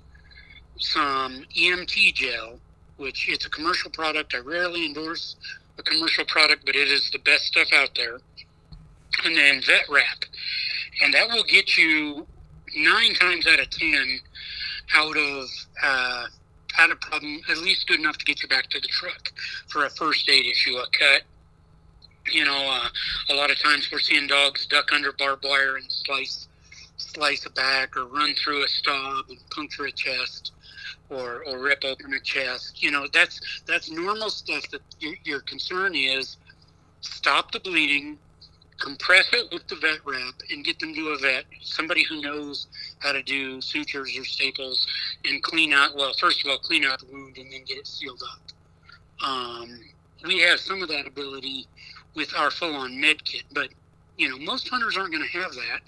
[0.78, 2.58] some EMT gel,
[2.96, 4.34] which it's a commercial product.
[4.34, 5.36] I rarely endorse
[5.78, 8.18] a commercial product, but it is the best stuff out there.
[9.24, 10.24] And then vet wrap,
[11.02, 12.26] and that will get you
[12.76, 14.20] nine times out of ten
[14.94, 15.48] out of
[15.82, 16.26] uh,
[16.78, 19.32] out of problem, at least good enough to get you back to the truck
[19.68, 21.22] for a first aid issue, a cut.
[22.30, 22.88] You know, uh,
[23.30, 26.46] a lot of times we're seeing dogs duck under barbed wire and slice
[26.96, 30.52] slice a back or run through a stub and puncture a chest
[31.10, 32.82] or, or rip open a chest.
[32.82, 34.68] You know, that's that's normal stuff.
[34.70, 36.36] That your, your concern is
[37.00, 38.18] stop the bleeding,
[38.78, 42.66] compress it with the vet wrap, and get them to a vet, somebody who knows
[43.00, 44.86] how to do sutures or staples,
[45.24, 45.96] and clean out.
[45.96, 49.26] Well, first of all, clean out the wound and then get it sealed up.
[49.26, 49.80] Um,
[50.24, 51.66] we have some of that ability
[52.14, 53.68] with our full-on med kit, but
[54.16, 55.80] you know most hunters aren't going to have that,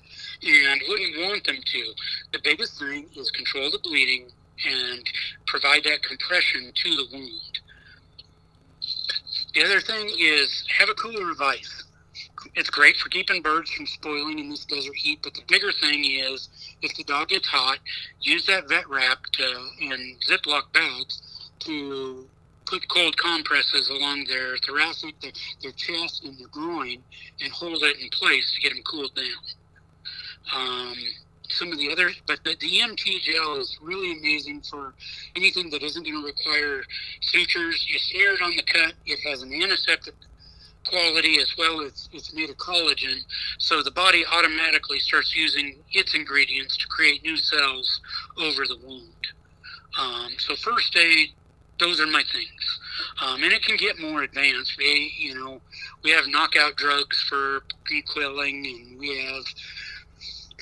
[0.47, 1.93] and wouldn't want them to.
[2.33, 4.31] The biggest thing is control the bleeding
[4.67, 5.09] and
[5.47, 7.61] provide that compression to the wound.
[9.55, 11.85] The other thing is have a cooler of ice.
[12.55, 16.05] It's great for keeping birds from spoiling in this desert heat, but the bigger thing
[16.05, 16.49] is
[16.83, 17.79] if the dog gets hot,
[18.23, 22.27] use that vet wrap to, in Ziploc bags to
[22.67, 27.03] put cold compresses along their thoracic, their, their chest, and their groin,
[27.43, 29.25] and hold it in place to get them cooled down.
[30.55, 30.95] Um,
[31.51, 34.95] some of the other, but the, the EMT gel is really amazing for
[35.37, 36.83] anything that isn't going to require
[37.21, 37.87] sutures.
[37.89, 38.95] You smear it on the cut.
[39.07, 40.15] It has an antiseptic
[40.87, 43.21] quality as well as it's made of collagen,
[43.59, 48.01] so the body automatically starts using its ingredients to create new cells
[48.39, 49.27] over the wound.
[49.99, 51.31] Um, so first aid,
[51.79, 52.81] those are my things.
[53.23, 54.77] Um, and it can get more advanced.
[54.79, 55.61] We, you know,
[56.05, 59.45] we have knockout drugs for pre-quilling and we have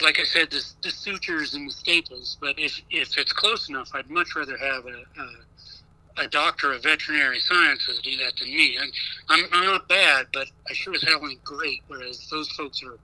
[0.03, 2.37] like I said, the, the sutures and the staples.
[2.41, 6.83] But if if it's close enough, I'd much rather have a, a, a doctor of
[6.83, 8.79] veterinary sciences do that than me.
[8.79, 8.91] I'm,
[9.29, 11.83] I'm, I'm not bad, but I sure as hell ain't great.
[11.89, 12.99] Whereas those folks are,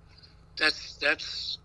[0.58, 1.58] that's that's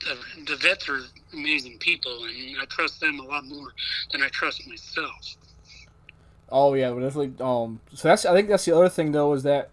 [0.00, 1.00] the, the vets are
[1.32, 3.72] amazing people, and I trust them a lot more
[4.12, 5.36] than I trust myself.
[6.50, 7.34] Oh yeah, but definitely.
[7.40, 9.70] Um, so that's I think that's the other thing though is that,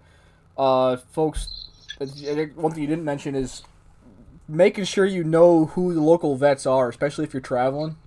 [0.58, 1.66] uh, folks,
[1.98, 3.64] one thing you didn't mention is
[4.48, 7.98] making sure you know who the local vets are, especially if you're traveling.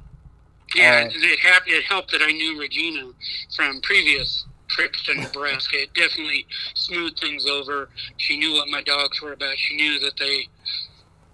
[0.75, 3.11] Yeah, uh, it, hap- it helped that I knew Regina
[3.55, 5.83] from previous trips to Nebraska.
[5.83, 7.89] It definitely smoothed things over.
[8.19, 9.59] She knew what my dogs were about.
[9.59, 10.49] She knew that they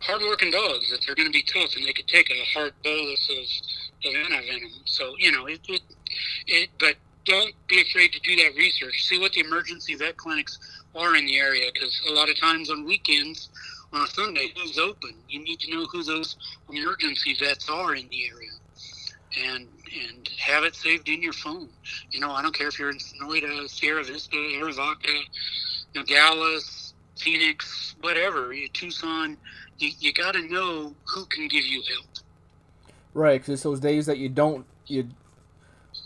[0.00, 3.28] hardworking dogs that they're going to be tough and they could take a hard bolus
[3.30, 4.70] of of antivenom.
[4.84, 5.82] So you know it, it
[6.46, 9.04] it but don't be afraid to do that research.
[9.04, 10.58] See what the emergency vet clinics
[10.94, 13.50] are in the area because a lot of times on weekends
[13.92, 15.14] on a Sunday who's open.
[15.28, 16.36] You need to know who those
[16.70, 18.50] emergency vets are in the area,
[19.44, 19.68] and
[20.08, 21.68] and have it saved in your phone.
[22.10, 25.22] You know, I don't care if you're in Sonoyta, Sierra Vista, Arivaca,
[25.94, 29.36] Nogales, Phoenix, whatever, Tucson.
[29.78, 32.06] You, you got to know who can give you help.
[33.14, 35.08] Right, because it's those days that you don't you.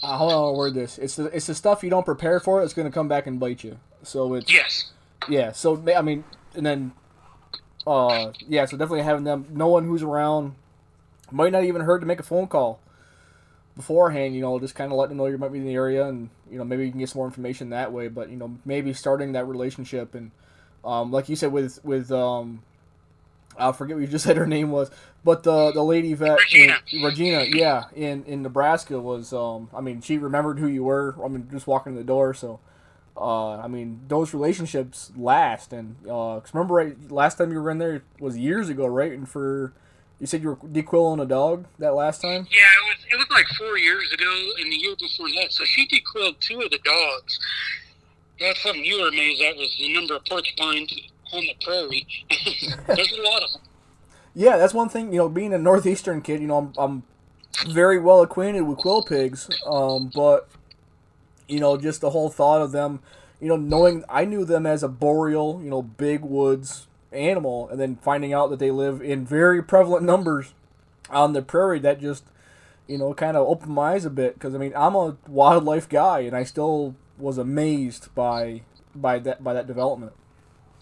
[0.03, 0.99] Uh, hold on, I'll word this.
[0.99, 2.63] It's the it's the stuff you don't prepare for.
[2.63, 3.79] It's going to come back and bite you.
[4.03, 4.93] So it's yes.
[5.29, 5.53] Yeah.
[5.53, 6.93] So I mean, and then
[7.87, 10.55] uh, yeah, so definitely having them, knowing who's around,
[11.31, 12.81] might not even hurt to make a phone call
[13.77, 14.35] beforehand.
[14.35, 16.31] You know, just kind of letting them know you might be in the area, and
[16.51, 18.09] you know maybe you can get some more information that way.
[18.09, 20.31] But you know, maybe starting that relationship, and
[20.85, 22.63] um, like you said with with um,
[23.59, 24.91] I forget what you just said her name was,
[25.25, 29.81] but the the lady vet Regina, in, Regina, yeah, in in Nebraska was um, I
[29.81, 31.17] mean she remembered who you were.
[31.25, 32.61] I mean just walking in the door, so
[33.17, 35.73] uh, I mean, those relationships last.
[35.73, 39.13] And uh, cause remember, right, last time you were in there was years ago, right?
[39.13, 39.73] And for
[40.19, 42.47] you said you were dequilling a dog that last time.
[42.51, 43.07] Yeah, it was.
[43.13, 45.53] It was like four years ago, and the year before that.
[45.53, 47.41] So she dequilled two of the dogs.
[48.39, 50.95] That's something you were amazed at was the number of porcupines
[51.33, 52.07] on the prairie.
[52.87, 53.63] There's a lot of them.
[54.35, 55.13] Yeah, that's one thing.
[55.13, 57.03] You know, being a northeastern kid, you know, I'm,
[57.57, 59.49] I'm very well acquainted with quill pigs.
[59.67, 60.49] Um, but
[61.51, 63.01] you know, just the whole thought of them,
[63.41, 67.81] you know, knowing I knew them as a boreal, you know, big woods animal, and
[67.81, 70.55] then finding out that they live in very prevalent numbers
[71.09, 72.25] on the prairie, that just,
[72.87, 74.35] you know, kind of opened my eyes a bit.
[74.35, 78.63] Because I mean, I'm a wildlife guy, and I still was amazed by
[78.95, 80.13] by that by that development.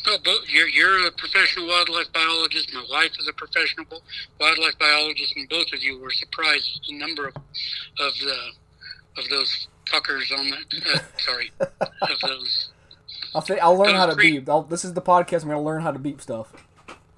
[0.06, 2.72] Oh, but you're you're a professional wildlife biologist.
[2.72, 3.86] My wife is a professional
[4.38, 7.36] wildlife biologist, and both of you were surprised at the number of
[7.98, 8.38] of the
[9.16, 12.70] of those fuckers on the uh, sorry of those.
[13.34, 14.48] I'll say I'll learn how to beep.
[14.48, 15.42] I'll, this is the podcast.
[15.42, 16.52] I'm gonna learn how to beep stuff.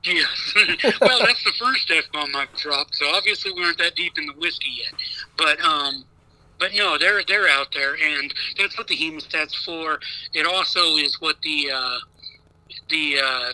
[0.04, 0.54] Yes.
[1.00, 2.94] well, that's the first f bomb I've dropped.
[2.96, 4.94] So obviously we aren't that deep in the whiskey yet.
[5.36, 6.04] But um,
[6.58, 10.00] but no, they're they're out there, and that's what the hemostat's for.
[10.32, 11.98] It also is what the uh,
[12.88, 13.52] the uh,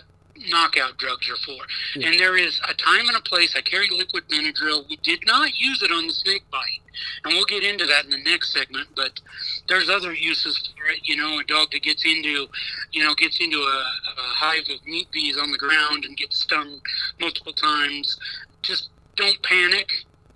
[0.49, 1.63] knockout drugs are for.
[1.95, 2.07] Yeah.
[2.07, 3.55] And there is a time and a place.
[3.55, 4.87] I carry liquid Benadryl.
[4.89, 6.81] We did not use it on the snake bite,
[7.23, 8.87] and we'll get into that in the next segment.
[8.95, 9.19] But
[9.67, 10.99] there's other uses for it.
[11.03, 12.47] You know, a dog that gets into,
[12.91, 16.39] you know, gets into a, a hive of meat bees on the ground and gets
[16.39, 16.79] stung
[17.19, 18.17] multiple times.
[18.61, 19.89] Just don't panic.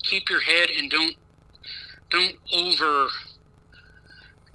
[0.04, 1.16] Keep your head and don't
[2.10, 3.08] don't over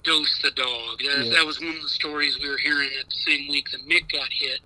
[0.03, 0.99] dose the dog.
[0.99, 1.33] That, yeah.
[1.35, 4.11] that was one of the stories we were hearing at the same week that Mick
[4.11, 4.61] got hit.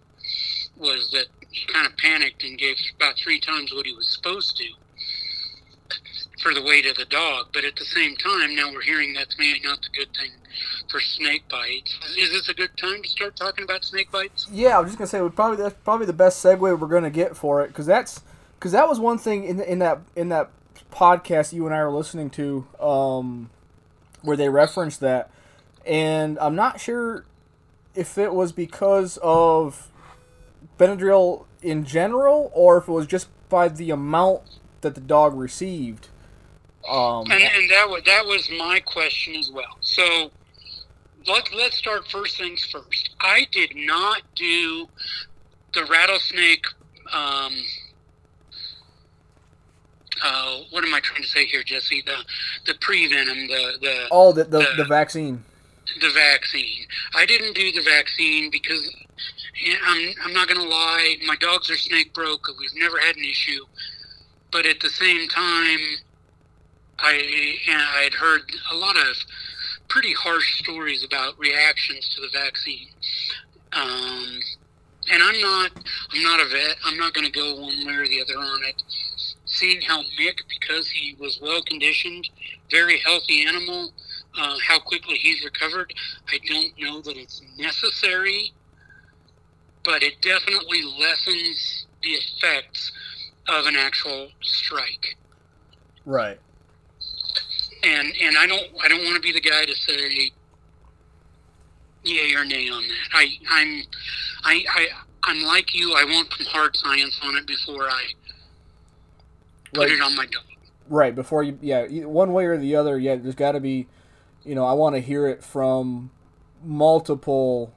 [0.82, 4.58] Was that he kind of panicked and gave about three times what he was supposed
[4.58, 4.66] to
[6.42, 7.48] for the weight of the dog.
[7.54, 10.32] But at the same time, now we're hearing that's maybe not the good thing
[10.90, 11.98] for snake bites.
[12.18, 14.48] Is this a good time to start talking about snake bites?
[14.52, 17.38] Yeah, I was just gonna say probably that's probably the best segue we're gonna get
[17.38, 18.22] for it because that's
[18.58, 20.50] because that was one thing in in that in that
[20.92, 23.50] podcast you and I were listening to um,
[24.22, 25.32] where they referenced that,
[25.86, 27.26] and I'm not sure
[27.96, 29.91] if it was because of
[30.82, 34.42] Benadryl in general or if it was just by the amount
[34.82, 36.08] that the dog received.
[36.90, 39.78] Um, and, and that was that was my question as well.
[39.82, 40.32] So
[41.28, 43.12] let let's start first things first.
[43.20, 44.88] I did not do
[45.74, 46.66] the rattlesnake.
[47.14, 47.54] Um,
[50.24, 52.04] uh, what am I trying to say here, Jesse?
[52.04, 52.18] The
[52.66, 55.44] the pre venom, the the oh, the the, the, the vaccine.
[56.00, 56.86] The vaccine.
[57.14, 58.96] I didn't do the vaccine because
[59.84, 61.18] I'm I'm not gonna lie.
[61.26, 62.48] My dogs are snake broke.
[62.60, 63.66] We've never had an issue,
[64.52, 65.80] but at the same time,
[67.00, 68.42] I I had heard
[68.72, 69.18] a lot of
[69.88, 72.88] pretty harsh stories about reactions to the vaccine.
[73.74, 74.40] Um,
[75.12, 75.72] and I'm not
[76.14, 76.76] I'm not a vet.
[76.86, 78.82] I'm not going to go one way or the other on it
[79.52, 82.30] seeing how Mick, because he was well conditioned,
[82.70, 83.92] very healthy animal,
[84.40, 85.94] uh, how quickly he's recovered,
[86.30, 88.54] I don't know that it's necessary,
[89.84, 92.92] but it definitely lessens the effects
[93.48, 95.18] of an actual strike.
[96.06, 96.40] Right.
[97.84, 100.32] And and I don't I don't want to be the guy to say
[102.04, 103.08] yay or nay on that.
[103.14, 103.84] I I'm
[104.44, 104.88] I, I
[105.24, 105.94] I'm like you.
[105.94, 108.04] I want some hard science on it before I
[109.74, 110.44] put it on my dog.
[110.90, 112.98] Right before you, yeah, one way or the other.
[113.00, 113.88] Yeah, there's got to be,
[114.44, 116.12] you know, I want to hear it from
[116.64, 117.74] multiple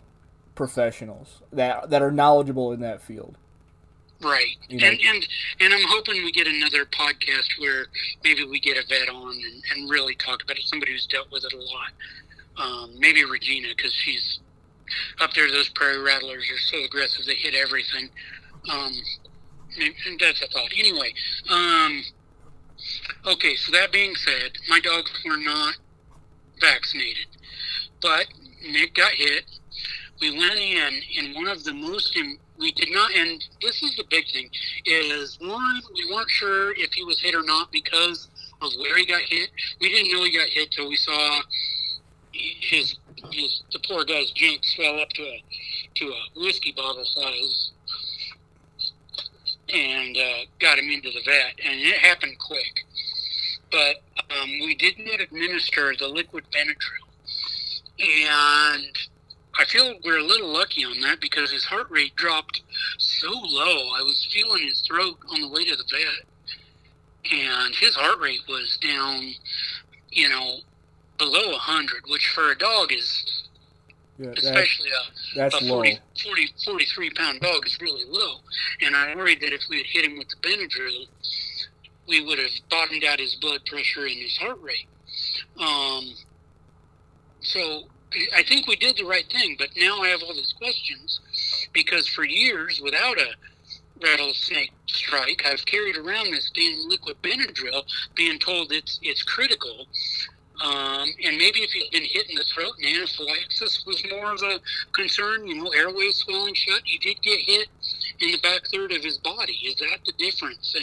[0.54, 3.36] professionals that that are knowledgeable in that field.
[4.20, 4.86] Right, you know?
[4.86, 5.26] and and
[5.60, 7.86] and I'm hoping we get another podcast where
[8.22, 10.64] maybe we get a vet on and, and really talk about it.
[10.64, 11.92] Somebody who's dealt with it a lot.
[12.56, 14.38] Um, maybe Regina because she's
[15.20, 15.50] up there.
[15.50, 18.08] Those prairie rattlers are so aggressive; they hit everything.
[18.70, 18.92] Um,
[19.76, 20.72] and that's a thought.
[20.76, 21.12] Anyway,
[21.50, 22.02] um,
[23.26, 23.56] okay.
[23.56, 25.76] So that being said, my dogs were not
[26.60, 27.26] vaccinated,
[28.00, 28.26] but
[28.62, 29.44] Nick got hit.
[30.20, 32.16] We went in, and one of the most
[32.58, 33.14] we did not.
[33.14, 34.48] And this is the big thing:
[34.84, 38.28] is one we weren't sure if he was hit or not because
[38.62, 39.50] of where he got hit.
[39.80, 41.40] We didn't know he got hit till we saw
[42.32, 42.96] his
[43.32, 45.44] his the poor guy's junk swell up to a
[45.96, 47.70] to a whiskey bottle size
[49.72, 52.84] and uh, got him into the vet, and it happened quick.
[53.70, 57.08] But um, we didn't administer the liquid Benadryl,
[57.98, 58.96] and
[59.58, 62.62] I feel we're a little lucky on that because his heart rate dropped
[62.98, 63.90] so low.
[63.96, 68.40] I was feeling his throat on the way to the vet, and his heart rate
[68.48, 69.32] was down,
[70.10, 70.56] you know,
[71.18, 73.44] below 100, which for a dog is
[74.18, 74.90] yeah, especially
[75.34, 78.36] that's, a, a 40, 40, 43 pound dog is really low.
[78.80, 81.06] And I worried that if we had hit him with the Benadryl,
[82.06, 84.86] we would have bottomed out his blood pressure and his heart rate.
[85.58, 86.14] Um,
[87.40, 87.84] so
[88.34, 91.20] I think we did the right thing, but now I have all these questions
[91.72, 93.34] because for years, without a
[94.02, 97.84] rattlesnake strike, I've carried around this damn liquid Benadryl,
[98.14, 99.86] being told it's it's critical,
[100.62, 104.42] um, and maybe if he'd been hit in the throat and anaphylaxis was more of
[104.42, 104.60] a
[104.92, 107.68] concern, you know, airway swelling shut, he did get hit
[108.20, 109.54] in the back third of his body.
[109.64, 110.76] Is that the difference?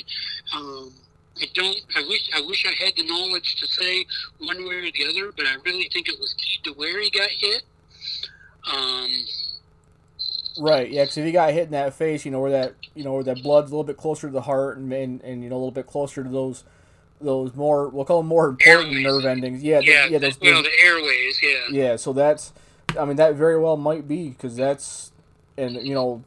[0.53, 0.93] Um,
[1.41, 1.77] I don't.
[1.95, 2.29] I wish.
[2.33, 4.05] I wish I had the knowledge to say
[4.39, 7.09] one way or the other, but I really think it was key to where he
[7.09, 7.63] got hit.
[8.71, 9.09] Um,
[10.59, 10.89] Right.
[10.91, 11.03] Yeah.
[11.03, 13.23] Because if he got hit in that face, you know where that you know where
[13.23, 15.57] that blood's a little bit closer to the heart and and, and you know a
[15.57, 16.63] little bit closer to those
[17.19, 19.03] those more we'll call them more important Airways.
[19.03, 19.63] nerve endings.
[19.63, 19.79] Yeah.
[19.79, 20.19] Yeah, the, yeah.
[20.19, 21.57] Those, well, the airways, yeah.
[21.71, 21.95] yeah.
[21.95, 22.51] So that's
[22.99, 25.11] I mean that very well might be because that's
[25.57, 26.23] and you know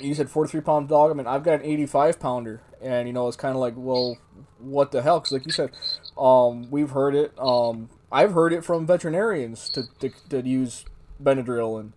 [0.00, 1.10] you said forty three pound dog.
[1.10, 3.74] I mean I've got an eighty five pounder and you know it's kind of like
[3.76, 4.16] well
[4.62, 5.20] what the hell?
[5.20, 5.70] Because like you said,
[6.18, 7.32] um, we've heard it.
[7.38, 10.84] Um, I've heard it from veterinarians to to, to use
[11.22, 11.92] Benadryl and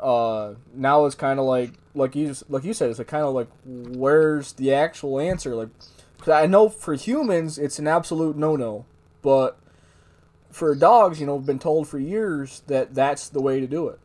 [0.00, 3.34] uh, now it's kind of like like you like you said it's like kind of
[3.34, 5.68] like where's the actual answer like
[6.18, 8.84] 'cause I know for humans it's an absolute no no
[9.20, 9.58] but
[10.50, 13.98] for dogs you know been told for years that that's the way to do it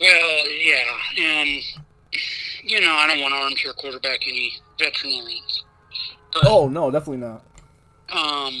[0.00, 0.84] Well, yeah,
[1.18, 1.48] and
[2.64, 4.54] you know, I don't want to armchair quarterback any
[6.32, 7.42] but oh no definitely not
[8.12, 8.60] um,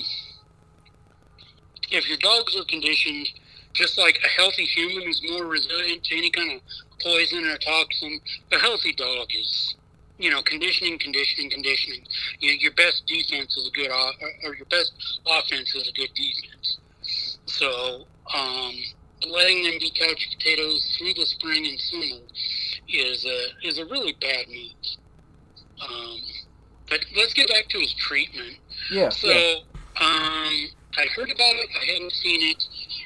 [1.90, 3.28] if your dogs are conditioned
[3.72, 6.60] just like a healthy human is more resilient to any kind of
[7.02, 8.20] poison or toxin,
[8.52, 9.76] a healthy dog is,
[10.18, 12.02] you know, conditioning, conditioning, conditioning.
[12.40, 14.92] You know, your best defense is a good, or your best
[15.26, 16.78] offense is a good defense.
[17.46, 18.74] So, um,
[19.28, 22.22] letting them be couch potatoes through the spring and summer
[22.88, 25.01] is a is a really bad move.
[25.82, 26.18] Um,
[26.88, 28.56] but let's get back to his treatment.
[28.90, 29.54] yeah So, yeah
[30.00, 31.68] um, I heard about it.
[31.80, 32.64] I hadn't seen it.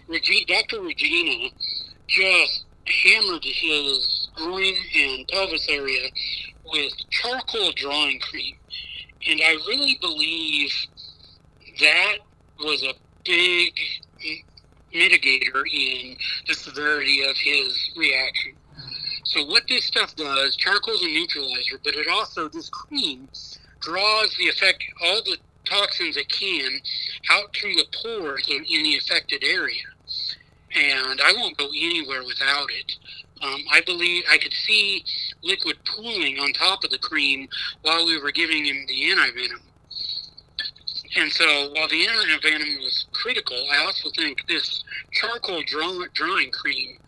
[0.08, 0.80] Regi- Dr.
[0.82, 1.50] Regina
[2.08, 6.08] just hammered his groin and pelvis area
[6.64, 8.56] with charcoal drawing cream.
[9.28, 10.72] And I really believe
[11.80, 12.16] that
[12.60, 13.74] was a big
[14.94, 16.16] mitigator in
[16.48, 18.52] the severity of his reaction.
[19.26, 23.28] So what this stuff does, charcoal's a neutralizer, but it also, this cream
[23.80, 26.80] draws the effect, all the toxins it can
[27.30, 29.82] out through the pores in, in the affected area.
[30.76, 32.92] And I won't go anywhere without it.
[33.42, 35.04] Um, I believe I could see
[35.42, 37.48] liquid pooling on top of the cream
[37.82, 39.60] while we were giving him the antivenom.
[41.16, 46.98] And so while the antivenom was critical, I also think this charcoal draw, drawing cream,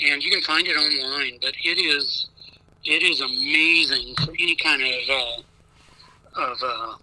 [0.00, 2.28] and you can find it online, but it is
[2.84, 6.94] it is amazing for any kind of uh, of uh,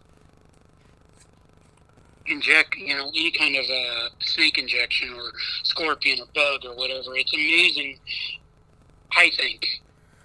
[2.27, 5.31] inject, you know, any kind of uh, snake injection or
[5.63, 7.15] scorpion or bug or whatever.
[7.15, 7.99] It's amazing.
[9.15, 9.65] I think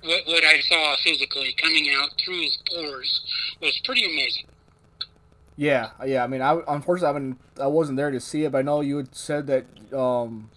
[0.02, 3.20] what what I saw physically coming out through his pores
[3.60, 4.46] was pretty amazing.
[5.56, 8.62] yeah yeah I mean I unfortunately I I wasn't there to see it but I
[8.62, 9.66] know you had said that
[9.96, 10.50] um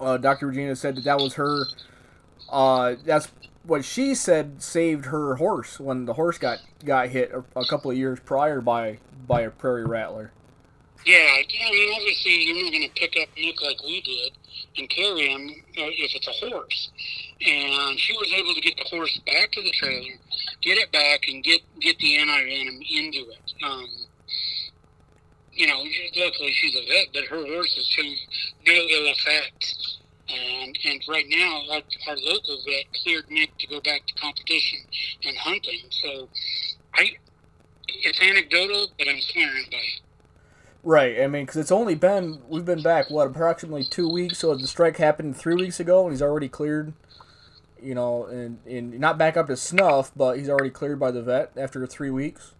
[0.00, 0.48] uh, Dr.
[0.48, 1.64] Regina said that that was her
[2.48, 3.28] uh that's
[3.64, 7.90] what she said saved her horse when the horse got got hit a, a couple
[7.90, 10.32] of years prior by by a prairie rattler.
[11.04, 14.32] Yeah, I mean, obviously you're not going to pick up Nick like we did
[14.76, 16.90] and carry him uh, if it's a horse.
[17.46, 20.18] And she was able to get the horse back to the trailer,
[20.62, 23.54] get it back, and get get the antivenom into it.
[23.64, 23.86] Um,
[25.56, 25.82] you know,
[26.16, 28.14] luckily she's a vet, but her horse has shown
[28.66, 29.98] no ill effects.
[30.28, 34.80] And and right now, our, our local vet cleared Nick to go back to competition
[35.24, 35.82] and hunting.
[35.90, 36.28] So,
[36.94, 37.12] I
[37.88, 40.00] it's anecdotal, but I'm swearing by it.
[40.82, 41.20] Right.
[41.20, 44.38] I mean, because it's only been we've been back what approximately two weeks.
[44.38, 46.92] So the strike happened three weeks ago, and he's already cleared.
[47.80, 51.22] You know, and and not back up to snuff, but he's already cleared by the
[51.22, 52.52] vet after three weeks.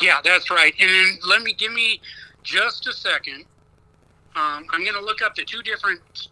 [0.00, 0.74] Yeah, that's right.
[0.78, 2.00] And then let me give me
[2.42, 3.44] just a second.
[4.36, 6.28] Um, I'm going to look up the two different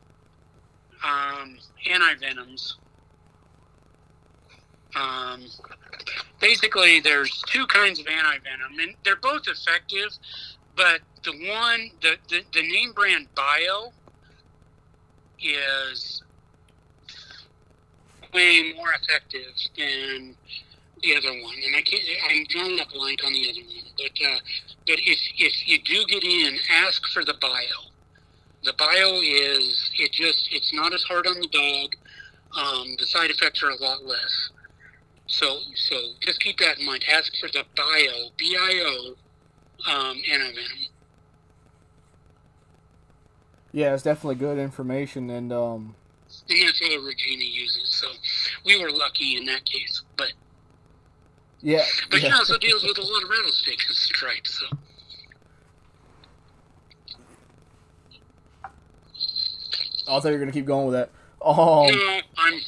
[1.05, 2.75] um, antivenoms.
[4.97, 5.45] Um,
[6.41, 10.11] basically, there's two kinds of antivenom, and they're both effective.
[10.77, 13.93] But the one, the, the, the name brand Bio,
[15.43, 16.23] is
[18.33, 20.35] way more effective than
[21.03, 22.03] the other one, and I can't.
[22.31, 24.39] I'm drawing a blank on the other one, but uh,
[24.87, 27.93] but if if you do get in, ask for the bio.
[28.65, 31.95] The bio is it just it's not as hard on the dog.
[32.57, 34.51] Um, the side effects are a lot less.
[35.27, 37.05] So so just keep that in mind.
[37.13, 40.89] Ask for the bio, B I O, um, antivenom.
[43.73, 45.95] Yeah, it's definitely good information, and um,
[46.49, 47.89] And that's what Regina uses.
[47.91, 48.09] So
[48.65, 50.03] we were lucky in that case.
[50.17, 50.33] But
[51.61, 52.35] yeah, but yeah.
[52.37, 54.61] also deals with a lot of rattlesnakes and stripes.
[54.61, 54.77] So
[60.09, 61.11] I thought you were gonna keep going with that.
[61.45, 62.61] Um, no, I'm,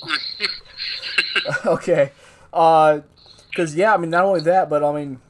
[1.66, 2.12] okay,
[2.52, 3.00] uh,
[3.48, 5.20] because yeah, I mean, not only that, but I mean,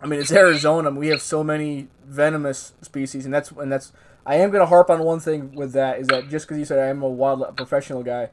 [0.00, 0.88] I mean, it's Arizona.
[0.88, 3.92] and we have so many venomous species, and that's and that's
[4.26, 6.78] I am gonna harp on one thing with that is that just because you said
[6.78, 8.30] I am a wild professional guy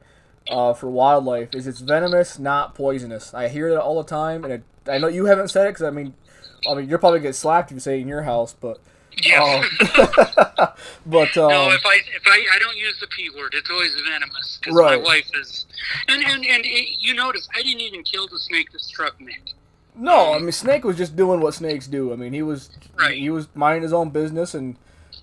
[0.50, 3.32] uh, for wildlife is it's venomous, not poisonous.
[3.34, 5.82] I hear that all the time, and it, I know you haven't said it because
[5.86, 6.14] I mean,
[6.68, 8.78] I mean you'll probably get slapped if you say it in your house, but.
[9.22, 9.62] Yeah.
[9.92, 10.68] Um,
[11.04, 13.94] but um, no, if I if I, I don't use the p word, it's always
[14.10, 14.98] venomous because Right.
[14.98, 15.66] my wife is.
[16.08, 19.42] And and and it, you notice I didn't even kill the snake that struck Nick.
[19.94, 22.12] No, I mean Snake was just doing what snakes do.
[22.12, 23.18] I mean he was Right.
[23.18, 24.76] he was minding his own business, and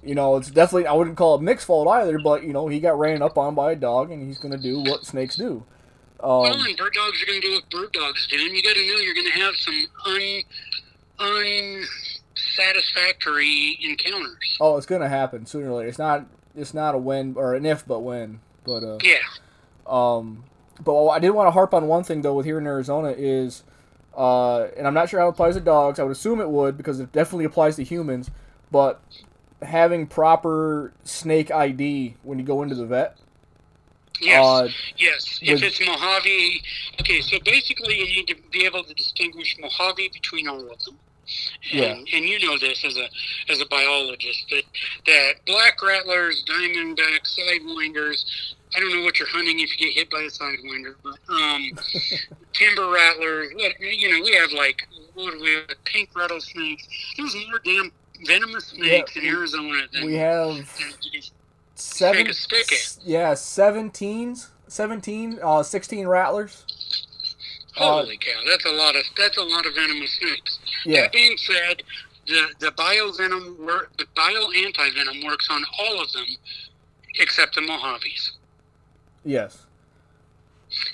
[0.03, 2.19] you know it's definitely I wouldn't call it Mick's fault either.
[2.19, 4.79] But you know he got ran up on by a dog, and he's gonna do
[4.81, 5.63] what snakes do.
[6.21, 8.61] well, Um, and bird dogs are going to do what bird dogs do, and you
[8.61, 10.43] got to know you're going to have some un
[11.19, 14.57] unsatisfactory encounters.
[14.59, 15.89] oh, it's gonna happen sooner or later.
[15.89, 16.25] It's not
[16.55, 18.39] it's not a when or an if, but when.
[18.65, 19.17] But uh, Yeah.
[19.87, 20.43] Um,
[20.83, 23.63] but I did want to harp on one thing though with here in Arizona is,
[24.15, 25.99] uh, and I'm not sure how it applies to dogs.
[25.99, 28.29] I would assume it would because it definitely applies to humans.
[28.71, 29.01] But
[29.61, 33.17] having proper snake ID when you go into the vet.
[34.21, 34.45] Yes.
[34.45, 36.61] Uh, Yes, if it's Mojave,
[36.99, 37.21] okay.
[37.21, 40.99] So basically, you need to be able to distinguish Mojave between all of them.
[41.71, 43.07] And, and you know this as a
[43.51, 44.63] as a biologist that
[45.05, 48.25] that black rattlers, diamondbacks, sidewinders.
[48.75, 51.71] I don't know what you're hunting if you get hit by a sidewinder, but um,
[52.53, 53.51] timber rattlers.
[53.53, 55.83] What you know, we have like what do we have?
[55.85, 56.87] Pink rattlesnakes.
[57.17, 57.91] There's more damn
[58.25, 60.69] venomous snakes Yeah, in Arizona we have
[61.75, 62.27] seven.
[62.27, 62.97] a stick at.
[63.05, 66.65] Yeah, seventeens, seventeen, uh, sixteen rattlers.
[67.77, 70.59] Uh, Holy cow, that's a lot of that's a lot of venomous snakes.
[70.85, 71.83] Yeah, That being said,
[72.27, 76.25] the the biovenom work the bio antivenom works on all of them
[77.19, 78.31] except the Mojaves.
[79.23, 79.65] yes.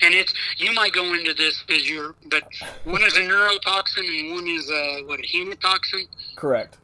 [0.02, 2.44] And it's you might go into this as your but
[2.86, 6.08] one is a neurotoxin and one is a what a hemotoxin.
[6.38, 6.78] Correct.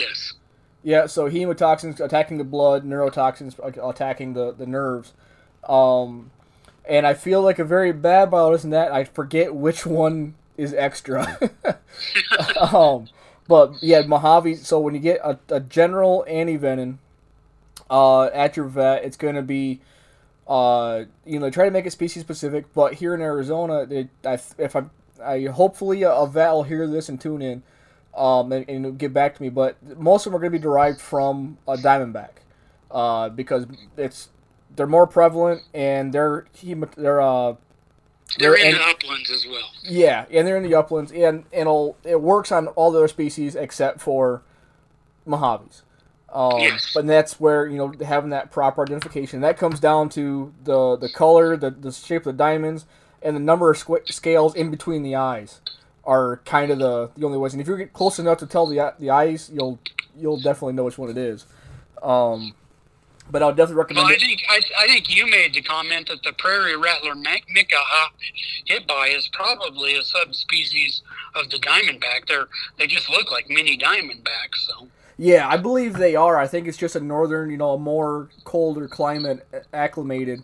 [0.00, 0.32] Yes.
[0.82, 5.12] Yeah, so hemotoxins attacking the blood, neurotoxins attacking the, the nerves.
[5.68, 6.30] Um,
[6.88, 10.72] and I feel like a very bad biologist in that I forget which one is
[10.72, 11.38] extra.
[12.60, 13.08] um,
[13.46, 14.56] but yeah, Mojave.
[14.56, 16.96] So when you get a, a general antivenom
[17.90, 19.80] uh, at your vet, it's going to be,
[20.48, 22.72] uh, you know, try to make it species specific.
[22.72, 24.84] But here in Arizona, it, I, if I,
[25.22, 27.62] I hopefully a vet will hear this and tune in
[28.20, 29.48] um, and, and get back to me.
[29.48, 32.30] But most of them are going to be derived from a diamondback,
[32.90, 33.66] uh, because
[33.96, 34.28] it's
[34.76, 36.46] they're more prevalent and they're
[36.96, 37.54] they're uh
[38.38, 39.68] They're in and- the uplands as well.
[39.82, 41.68] yeah, and they're in the uplands and and
[42.04, 44.42] it works on all the other species except for
[45.26, 45.82] Mojaves.
[46.32, 46.92] Um, Yes.
[46.94, 51.08] But that's where you know having that proper identification that comes down to the the
[51.08, 52.86] color, the the shape of the diamonds,
[53.22, 55.60] and the number of squ- scales in between the eyes
[56.10, 57.52] are kind of the the only ways.
[57.54, 59.78] And if you get close enough to tell the the eyes, you'll
[60.18, 61.46] you'll definitely know which one it is.
[62.02, 62.54] Um,
[63.30, 64.20] but I'll definitely recommend Well, I it.
[64.20, 67.44] think I, I think you made the comment that the prairie rattler Mick
[68.64, 71.02] hit by is probably a subspecies
[71.36, 72.26] of the diamondback.
[72.26, 74.58] They're they just look like mini diamondbacks.
[74.66, 76.38] So Yeah, I believe they are.
[76.38, 80.42] I think it's just a northern, you know, a more colder climate acclimated.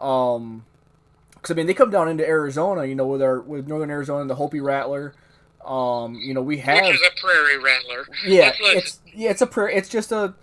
[0.00, 0.64] Um,
[1.48, 4.26] because I mean, they come down into Arizona, you know, with our with northern Arizona,
[4.26, 5.14] the Hopi rattler.
[5.64, 8.06] Um, you know, we have which is a prairie rattler.
[8.26, 9.70] yeah, it's yeah, it's a prayer.
[9.70, 10.34] It's just a,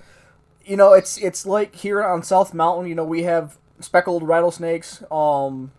[0.66, 2.88] you know, it's it's like here on South Mountain.
[2.88, 5.72] You know, we have speckled rattlesnakes um,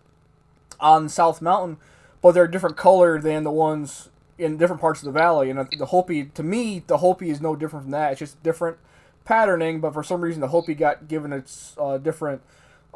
[0.79, 1.77] on South Mountain,
[2.21, 5.49] but they're a different color than the ones in different parts of the valley.
[5.49, 8.13] And the Hopi, to me, the Hopi is no different from that.
[8.13, 8.77] It's just different
[9.25, 12.41] patterning, but for some reason, the Hopi got given its uh, different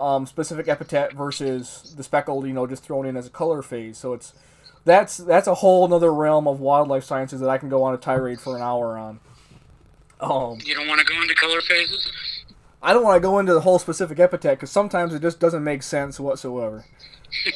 [0.01, 2.47] um, specific epithet versus the speckled.
[2.47, 3.97] You know, just thrown in as a color phase.
[3.97, 4.33] So it's
[4.85, 7.97] that's that's a whole another realm of wildlife sciences that I can go on a
[7.97, 9.19] tirade for an hour on.
[10.19, 12.11] Um, you don't want to go into color phases.
[12.83, 15.63] I don't want to go into the whole specific epithet because sometimes it just doesn't
[15.63, 16.85] make sense whatsoever.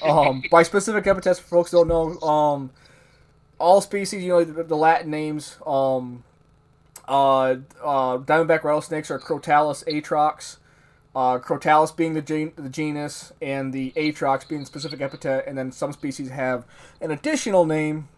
[0.01, 2.71] Um, by specific epithets, for folks don't know, um,
[3.59, 6.23] all species, you know, the, the Latin names, um,
[7.07, 10.57] uh, uh, diamondback rattlesnakes are Crotalus atrox,
[11.15, 15.71] uh, Crotalus being the, gen- the genus, and the atrox being specific epithet, and then
[15.71, 16.65] some species have
[16.99, 18.09] an additional name,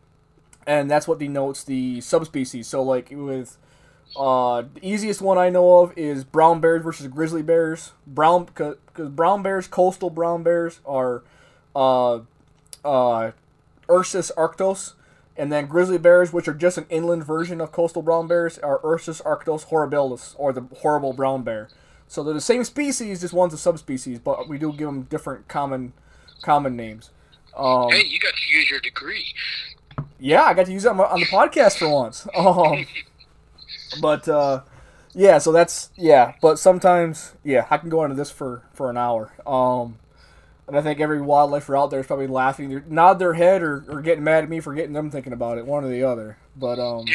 [0.65, 2.67] and that's what denotes the subspecies.
[2.67, 3.57] So, like with
[4.15, 7.91] uh, the easiest one I know of is brown bears versus grizzly bears.
[8.07, 11.23] Brown because brown bears, coastal brown bears, are
[11.75, 12.21] uh,
[12.83, 13.31] uh,
[13.89, 14.93] Ursus arctos,
[15.35, 18.79] and then grizzly bears, which are just an inland version of coastal brown bears, are
[18.83, 21.69] Ursus arctos horribilis, or the horrible brown bear.
[22.07, 25.47] So they're the same species, just one's a subspecies, but we do give them different
[25.47, 25.93] common
[26.41, 27.09] common names.
[27.55, 29.33] Um, Hey, you got to use your degree.
[30.19, 32.27] yeah, I got to use that on the podcast for once.
[32.35, 32.85] Um,
[34.01, 34.61] but uh,
[35.13, 38.97] yeah, so that's yeah, but sometimes yeah, I can go into this for for an
[38.97, 39.31] hour.
[39.45, 39.97] Um,
[40.67, 44.01] and I think every wildlifer out there is probably laughing, nod their head or, or
[44.01, 46.37] getting mad at me for getting them thinking about it, one or the other.
[46.57, 47.13] But um, Yeah.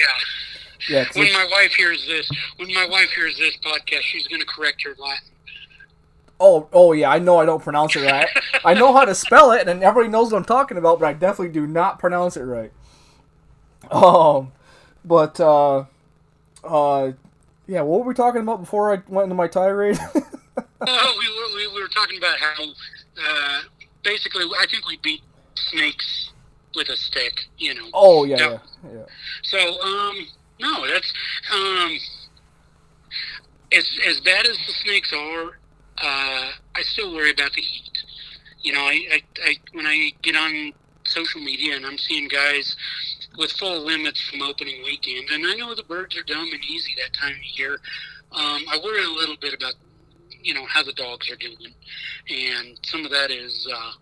[0.88, 4.46] Yeah, When my wife hears this, when my wife hears this podcast, she's going to
[4.46, 5.28] correct her Latin.
[6.40, 8.28] oh oh yeah, I know I don't pronounce it right.
[8.64, 11.12] I know how to spell it, and everybody knows what I'm talking about, but I
[11.12, 12.72] definitely do not pronounce it right.
[13.90, 14.52] Um,
[15.04, 15.84] but uh,
[16.64, 17.12] uh,
[17.66, 19.98] yeah, what were we talking about before I went into my tirade?
[20.84, 23.60] Oh, we were, we, we were talking about how uh,
[24.02, 25.22] basically I think we beat
[25.54, 26.32] snakes
[26.74, 27.86] with a stick, you know.
[27.94, 28.58] oh yeah, Yeah.
[28.84, 29.04] yeah, yeah.
[29.44, 30.26] So, um,
[30.60, 31.12] no, that's
[31.52, 31.98] um,
[33.72, 35.58] as as bad as the snakes are.
[35.98, 37.90] Uh, I still worry about the heat.
[38.62, 40.72] You know, I, I, I when I get on
[41.04, 42.76] social media and I'm seeing guys
[43.36, 46.94] with full limits from opening weekend, and I know the birds are dumb and easy
[47.02, 47.78] that time of year.
[48.32, 49.74] Um, I worry a little bit about
[50.42, 51.74] you know how the dogs are doing,
[52.30, 53.92] and some of that is uh,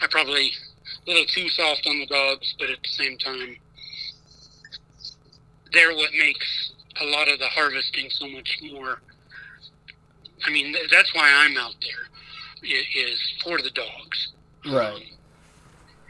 [0.00, 0.52] I probably
[1.06, 3.56] a little too soft on the dogs, but at the same time,
[5.74, 9.00] they're what makes a lot of the harvesting so much more.
[10.44, 12.04] I mean, th- that's why I'm out there
[12.62, 14.32] is for the dogs.
[14.66, 14.94] Right.
[14.94, 15.02] Um,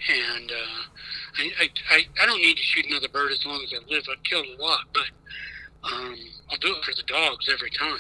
[0.09, 3.79] and uh, I, I, I, don't need to shoot another bird as long as I
[3.91, 4.05] live.
[4.11, 6.17] I've killed a lot, but um,
[6.51, 7.99] I'll do it for the dogs every time.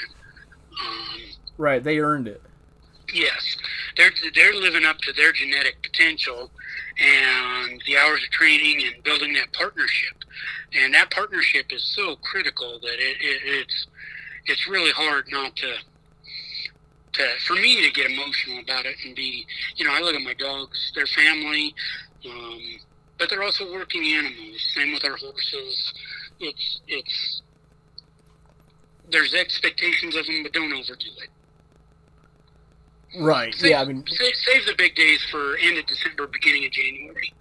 [0.80, 1.20] Um,
[1.56, 2.42] Right, they earned it.
[3.12, 3.56] Yes,
[3.96, 6.50] they're they're living up to their genetic potential,
[6.98, 10.16] and the hours of training and building that partnership,
[10.72, 13.86] and that partnership is so critical that it, it it's
[14.46, 15.74] it's really hard not to
[17.14, 20.22] to for me to get emotional about it and be you know I look at
[20.22, 21.74] my dogs, their family,
[22.26, 22.60] um,
[23.18, 24.72] but they're also working animals.
[24.74, 25.92] Same with our horses.
[26.40, 27.42] It's it's
[29.10, 31.28] there's expectations of them, but don't overdo it.
[33.18, 33.54] Right.
[33.54, 36.72] Save, Yeah, I mean, save, save the big days for end of December, beginning of
[36.72, 37.32] January.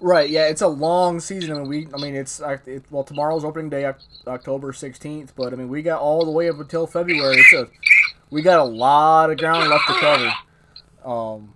[0.00, 0.28] right.
[0.30, 1.52] Yeah, it's a long season.
[1.52, 1.86] I mean, we.
[1.92, 3.90] I mean, it's it, well, tomorrow's opening day,
[4.26, 5.34] October sixteenth.
[5.36, 7.36] But I mean, we got all the way up until February.
[7.40, 7.68] It's a,
[8.30, 10.32] we got a lot of ground left to cover.
[11.04, 11.54] Um,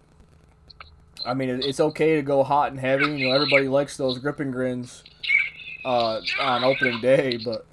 [1.24, 3.06] I mean, it, it's okay to go hot and heavy.
[3.06, 5.04] You know, everybody likes those grip and grins
[5.84, 7.64] uh, on opening day, but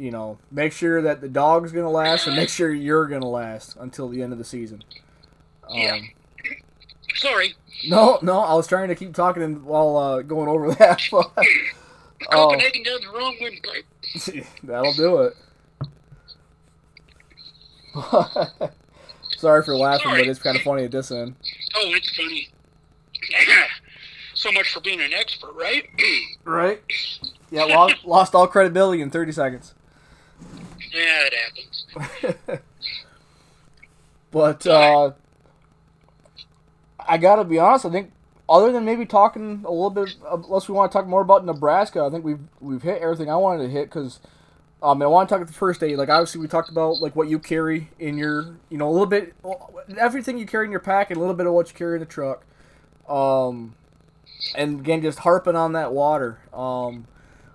[0.00, 3.76] you know, make sure that the dog's gonna last, and make sure you're gonna last
[3.78, 4.82] until the end of the season.
[5.68, 5.98] Um, Yeah.
[7.16, 7.54] Sorry,
[7.88, 11.02] No, no, I was trying to keep talking while uh, going over that.
[11.10, 11.30] But,
[12.30, 13.36] Copenhagen down the wrong
[14.62, 15.34] that'll do it.
[19.36, 20.22] Sorry for laughing, Sorry.
[20.22, 21.34] but it's kind of funny at this end.
[21.74, 22.48] Oh, it's funny.
[24.34, 25.84] so much for being an expert, right?
[26.44, 26.82] Right?
[27.50, 29.74] Yeah, lost, lost all credibility in 30 seconds.
[30.92, 32.60] Yeah, it happens.
[34.30, 35.12] but uh,
[37.08, 37.86] I gotta be honest.
[37.86, 38.12] I think
[38.48, 42.02] other than maybe talking a little bit, unless we want to talk more about Nebraska,
[42.02, 44.20] I think we've we've hit everything I wanted to hit because.
[44.82, 45.94] Um, I want to talk at the first day.
[45.94, 49.04] Like obviously, we talked about like what you carry in your, you know, a little
[49.04, 49.34] bit,
[49.98, 52.00] everything you carry in your pack, and a little bit of what you carry in
[52.00, 52.46] the truck.
[53.06, 53.74] Um,
[54.54, 56.38] and again, just harping on that water.
[56.54, 57.06] Um,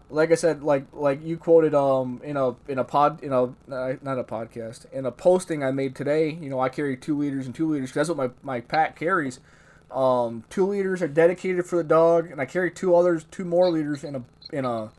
[0.09, 3.43] like I said, like like you quoted um in a in a pod in a
[3.43, 6.29] uh, not a podcast in a posting I made today.
[6.29, 8.95] You know, I carry two liters and two liters 'cause that's what my my pack
[8.95, 9.39] carries.
[9.91, 13.69] Um, two liters are dedicated for the dog, and I carry two others, two more
[13.69, 14.91] liters in a in a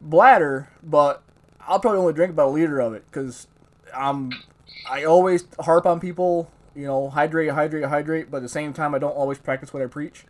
[0.00, 0.68] bladder.
[0.82, 1.22] But
[1.60, 3.46] I'll probably only drink about a liter of it because
[3.94, 4.32] I'm
[4.88, 6.50] I always harp on people.
[6.74, 8.30] You know, hydrate, hydrate, hydrate.
[8.30, 10.24] But at the same time, I don't always practice what I preach.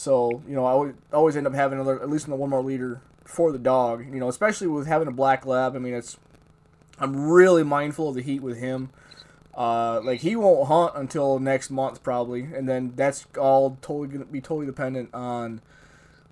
[0.00, 2.48] So you know, I always, always end up having another, at least in the one
[2.48, 4.02] more liter for the dog.
[4.06, 5.76] You know, especially with having a black lab.
[5.76, 6.16] I mean, it's
[6.98, 8.88] I'm really mindful of the heat with him.
[9.54, 14.24] Uh, like he won't hunt until next month probably, and then that's all totally gonna
[14.24, 15.60] be totally dependent on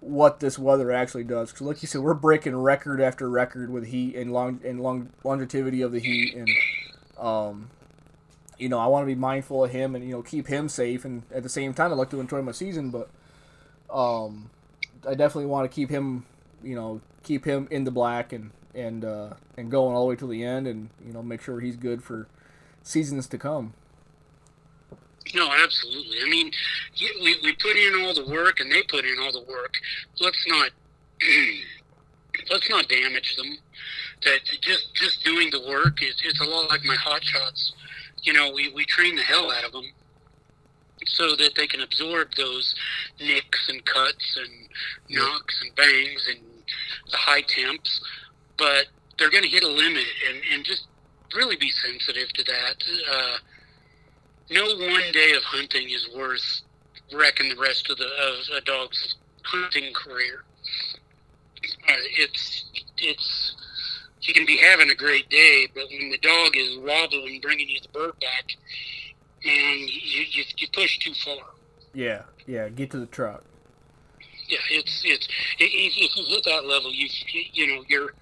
[0.01, 1.53] what this weather actually does.
[1.53, 5.11] Because like you said, we're breaking record after record with heat and long and long
[5.25, 6.49] longevity of the heat, and
[7.19, 7.69] um,
[8.57, 11.05] you know, I want to be mindful of him and you know keep him safe,
[11.05, 13.11] and at the same time, I'd like to enjoy my season, but
[13.91, 14.51] um,
[15.07, 16.27] I definitely want to keep him,
[16.63, 20.17] you know, keep him in the black and and uh, and going all the way
[20.17, 22.29] to the end, and you know, make sure he's good for
[22.83, 23.75] seasons to come.
[25.35, 26.17] No, absolutely.
[26.25, 26.51] I mean,
[27.23, 29.75] we, we put in all the work, and they put in all the work.
[30.21, 30.71] Let's not
[32.51, 33.59] let's not damage them.
[34.25, 37.73] That just just doing the work is it's a lot like my hot shots.
[38.23, 39.85] You know, we, we train the hell out of them
[41.09, 42.75] so that they can absorb those
[43.21, 44.69] nicks and cuts and
[45.09, 46.45] knocks and bangs and
[47.11, 48.01] the high temps.
[48.57, 48.87] But
[49.19, 50.87] they're going to hit a limit, and and just
[51.35, 52.85] really be sensitive to that.
[53.13, 53.37] Uh,
[54.51, 56.63] no one day of hunting is worth
[57.13, 60.45] wrecking the rest of the of a dog's hunting career.
[61.89, 62.65] Uh, it's
[62.99, 63.57] it's
[64.23, 67.81] you can be having a great day, but when the dog is wobbling, bringing you
[67.81, 68.57] the bird back,
[69.45, 71.45] man, you you, you push too far.
[71.95, 72.69] Yeah, yeah.
[72.69, 73.45] Get to the truck.
[74.49, 75.29] Yeah, it's it's
[75.59, 77.09] if, if you hit that level, you
[77.53, 78.15] you know you're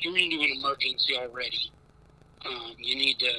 [0.00, 1.70] you're into an emergency already.
[2.46, 3.30] Um, you need to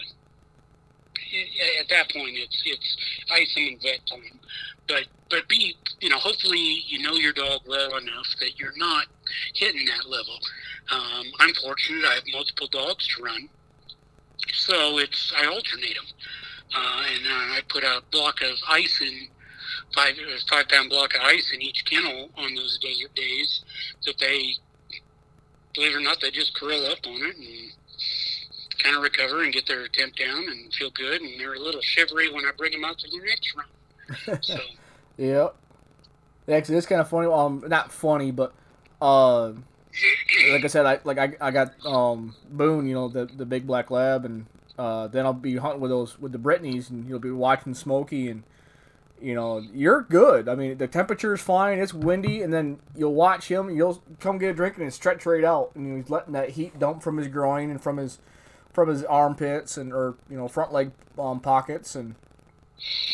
[1.79, 2.97] at that point it's it's
[3.31, 4.39] ice and vet time.
[4.87, 9.05] But but be you know hopefully you know your dog well enough that you're not
[9.53, 10.37] hitting that level.
[10.91, 13.49] Um, I'm fortunate; I have multiple dogs to run,
[14.53, 16.05] so it's I alternate them,
[16.75, 19.27] uh, and uh, I put a block of ice in
[19.93, 20.15] five
[20.49, 23.61] five pound block of ice in each kennel on those desert days
[24.05, 24.55] that they
[25.73, 27.71] believe it or not they just curl up on it and
[28.83, 31.81] kind of recover and get their temp down and feel good and they're a little
[31.81, 34.39] shivery when I bring them out to the next run.
[34.41, 34.57] So
[35.17, 35.49] Yeah.
[36.47, 37.27] Yeah, cause it's kind of funny.
[37.27, 38.53] Um, not funny, but
[39.01, 39.53] uh,
[40.51, 43.65] like I said, I like I, I got um Boone, you know, the the big
[43.65, 44.45] black lab, and
[44.77, 48.29] uh, then I'll be hunting with those with the Brittany's, and you'll be watching Smokey,
[48.29, 48.43] and
[49.21, 50.49] you know you're good.
[50.49, 54.49] I mean, the temperature's fine, it's windy, and then you'll watch him, you'll come get
[54.49, 57.69] a drink and stretch right out, and he's letting that heat dump from his groin
[57.69, 58.19] and from his
[58.73, 62.15] from his armpits and or you know front leg um, pockets and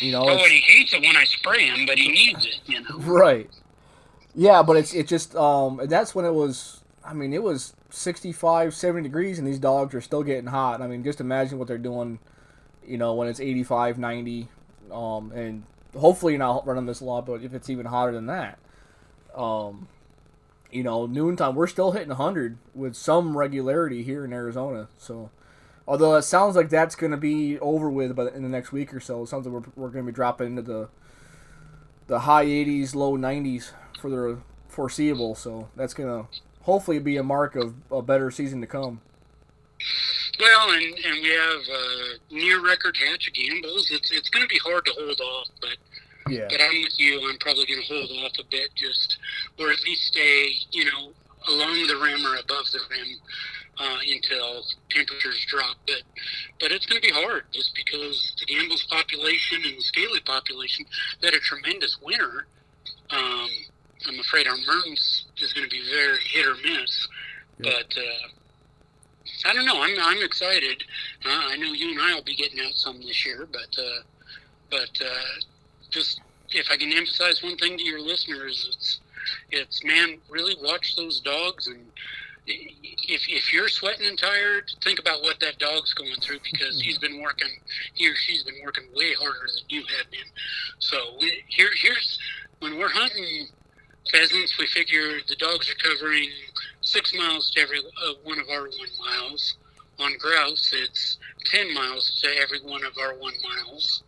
[0.00, 2.60] you know oh, and he hates it when I spray him, but he needs it,
[2.66, 2.98] you know.
[2.98, 3.48] Right.
[4.34, 7.74] Yeah, but it's it just um and that's when it was I mean it was
[7.92, 10.80] 65 70 degrees and these dogs are still getting hot.
[10.80, 12.18] I mean just imagine what they're doing
[12.84, 14.48] you know when it's 85 90
[14.90, 15.64] um and
[15.96, 18.58] hopefully you're not running this lot but if it's even hotter than that.
[19.34, 19.88] Um
[20.70, 24.88] you know noontime we're still hitting 100 with some regularity here in Arizona.
[24.96, 25.30] So
[25.86, 28.94] although it sounds like that's going to be over with but in the next week
[28.94, 29.22] or so.
[29.22, 30.88] It sounds like we're, we're going to be dropping into the
[32.06, 34.38] the high 80s, low 90s for the
[34.68, 35.34] foreseeable.
[35.34, 36.26] So that's gonna
[36.62, 39.00] hopefully be a mark of a better season to come.
[40.40, 43.90] Well, and, and we have uh, near record hatch of Gambel's.
[43.90, 45.76] It's it's going to be hard to hold off, but
[46.32, 46.46] Yeah.
[46.48, 47.28] but I'm with you.
[47.28, 49.18] I'm probably going to hold off a bit, just
[49.58, 51.12] or at least stay, you know,
[51.48, 53.08] along the rim or above the rim
[53.78, 55.76] uh, until temperatures drop.
[55.86, 56.02] But
[56.60, 60.86] but it's going to be hard just because the Gambel's population and the Scaly population
[61.22, 62.46] had a tremendous winter.
[63.10, 63.48] Um,
[64.08, 67.08] I'm afraid our Mearns is going to be very hit or miss.
[67.58, 68.28] But uh,
[69.44, 69.82] I don't know.
[69.82, 70.82] I'm I'm excited.
[71.24, 74.02] Uh, I know you and I will be getting out some this year, but uh,
[74.70, 75.40] but uh,
[75.90, 79.00] just if I can emphasize one thing to your listeners, it's
[79.50, 81.86] it's man, really watch those dogs and
[82.46, 86.98] if, if you're sweating and tired, think about what that dog's going through because he's
[86.98, 87.48] been working,
[87.94, 90.28] he or she's been working way harder than you have been.
[90.78, 92.18] So we, here, here's
[92.58, 93.48] when we're hunting
[94.10, 96.28] pheasants, we figure the dogs are covering
[96.80, 99.56] six miles to every uh, one of our one miles.
[99.98, 104.02] On grouse, it's ten miles to every one of our one miles,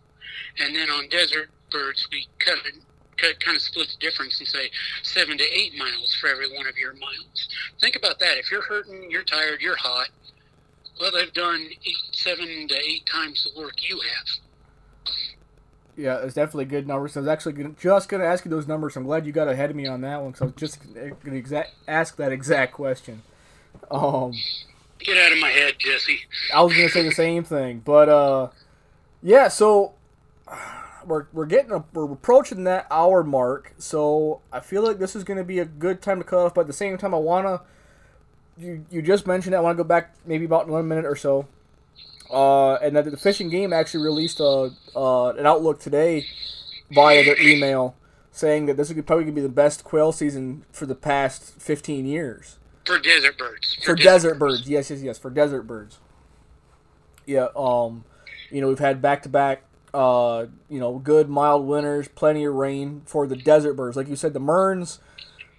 [0.59, 2.75] and then on desert birds, we cut it
[3.17, 4.71] kind of split the difference and say
[5.03, 7.49] seven to eight miles for every one of your miles.
[7.81, 8.39] Think about that.
[8.39, 10.09] If you're hurting, you're tired, you're hot.
[11.01, 14.44] Well, they've done eight, seven to eight times the work you have.
[15.97, 17.13] Yeah, it's definitely good numbers.
[17.13, 18.97] So I was actually gonna, just going to ask you those numbers.
[18.97, 21.17] I'm glad you got ahead of me on that one because I was just going
[21.23, 23.23] to exact, ask that exact question.
[23.91, 24.33] Um,
[24.99, 26.21] Get out of my head, Jesse.
[26.53, 28.49] I was going to say the same thing, but uh,
[29.23, 29.49] yeah.
[29.49, 29.95] So
[31.05, 33.75] we're we're getting a, we're approaching that hour mark.
[33.79, 36.55] So I feel like this is going to be a good time to cut off.
[36.55, 37.61] But at the same time, I want to.
[38.57, 39.59] You, you just mentioned it.
[39.59, 41.47] I want to go back maybe about one minute or so.
[42.35, 46.27] Uh, and that the Fish and Game actually released a uh, an outlook today
[46.91, 47.95] via their email
[48.33, 51.55] saying that this is probably going to be the best quail season for the past
[51.61, 53.77] 15 years For desert birds.
[53.85, 54.69] for desert birds.
[54.69, 55.99] Yes, yes, yes, for desert birds.
[57.25, 58.05] Yeah, um,
[58.51, 59.63] you know we've had back to back,
[59.95, 63.97] uh, you know, good mild winters, plenty of rain for the desert birds.
[63.97, 64.99] Like you said, the Mearns,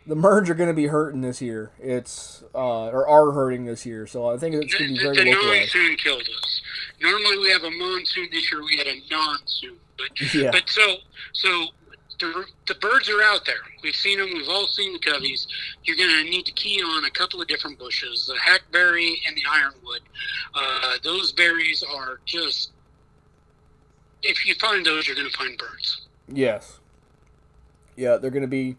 [0.08, 1.72] the Mearns are going to be hurting this year.
[1.80, 4.06] It's uh, or are hurting this year.
[4.08, 5.76] So I think it's going to be very the localized.
[5.76, 6.62] monsoon killed us.
[7.02, 8.28] Normally we have a monsoon.
[8.32, 9.78] This year we had a non-soon.
[9.98, 10.52] But Yeah.
[10.52, 10.98] but so
[11.34, 11.68] so
[12.20, 13.56] the, the birds are out there.
[13.84, 14.30] We've seen them.
[14.34, 15.48] We've all seen the coveys.
[15.84, 19.36] You're going to need to key on a couple of different bushes: the hackberry and
[19.36, 20.02] the ironwood.
[20.54, 22.72] Uh, those berries are just.
[24.24, 26.08] If you find those, you're going to find birds.
[26.28, 26.80] Yes.
[27.96, 28.76] Yeah, they're going to be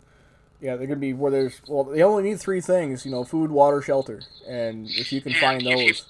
[0.60, 3.50] Yeah, they're gonna be where there's well, they only need three things, you know, food,
[3.50, 6.06] water, shelter, and if you can find if you- those,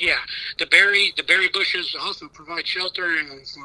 [0.00, 0.18] Yeah,
[0.58, 3.60] the berry the berry bushes also provide shelter and so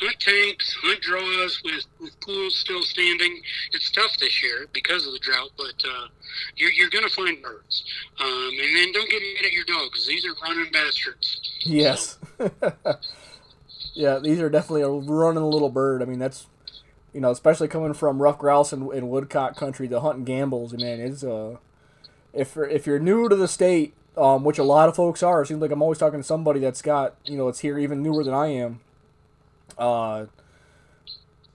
[0.00, 3.40] hunt tanks, hunt draws with, with pools still standing.
[3.72, 6.08] It's tough this year because of the drought, but uh,
[6.56, 7.84] you're you're gonna find birds.
[8.20, 11.40] Um, and then don't get mad at your dogs; these are running bastards.
[11.64, 12.18] yes,
[13.94, 16.02] yeah, these are definitely a running little bird.
[16.02, 16.46] I mean, that's
[17.18, 21.00] you know, especially coming from ruffed grouse and, and woodcock country, the hunting Gambel's, man,
[21.00, 21.56] it's uh,
[22.32, 25.46] if if you're new to the state, um, which a lot of folks are, it
[25.46, 28.22] seems like I'm always talking to somebody that's got you know, it's here even newer
[28.22, 28.78] than I am.
[29.76, 30.26] Uh,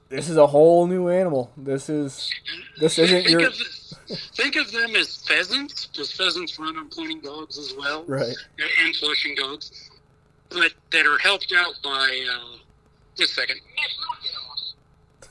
[0.10, 1.50] this is a whole new animal.
[1.56, 2.30] This is
[2.82, 3.56] this isn't think your of
[4.36, 8.04] think of them as pheasants, because pheasants run on pointing dogs as well.
[8.04, 8.36] right.
[8.82, 9.92] and flushing dogs,
[10.50, 12.28] but that are helped out by.
[12.36, 12.58] Uh,
[13.16, 13.60] just a second.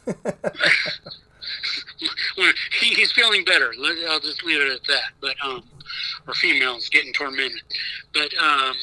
[2.81, 3.73] He, he's feeling better.
[4.09, 5.13] I'll just leave it at that.
[5.21, 5.63] But um,
[6.27, 7.61] or females getting tormented.
[8.13, 8.75] But um,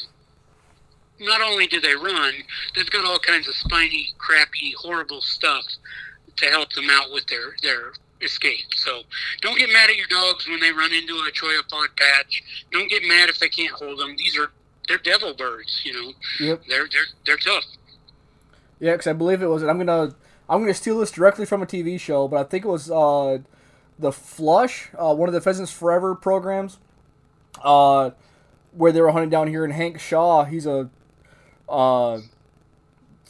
[1.20, 2.32] not only do they run,
[2.74, 5.64] they've got all kinds of spiny, crappy, horrible stuff
[6.36, 7.92] to help them out with their their
[8.22, 8.72] escape.
[8.76, 9.02] So
[9.42, 12.42] don't get mad at your dogs when they run into a cholla pod patch.
[12.72, 14.14] Don't get mad if they can't hold them.
[14.16, 14.50] These are
[14.88, 15.82] they're devil birds.
[15.84, 16.62] You know, Yep.
[16.68, 17.64] they're they're they're tough.
[18.78, 19.62] Yeah, because I believe it was.
[19.62, 20.14] I'm gonna
[20.50, 23.38] I'm gonna steal this directly from a TV show, but I think it was uh,
[24.00, 26.78] the Flush, uh, one of the Pheasants Forever programs,
[27.62, 28.10] uh,
[28.72, 29.64] where they were hunting down here.
[29.64, 30.90] And Hank Shaw, he's a
[31.68, 32.20] uh,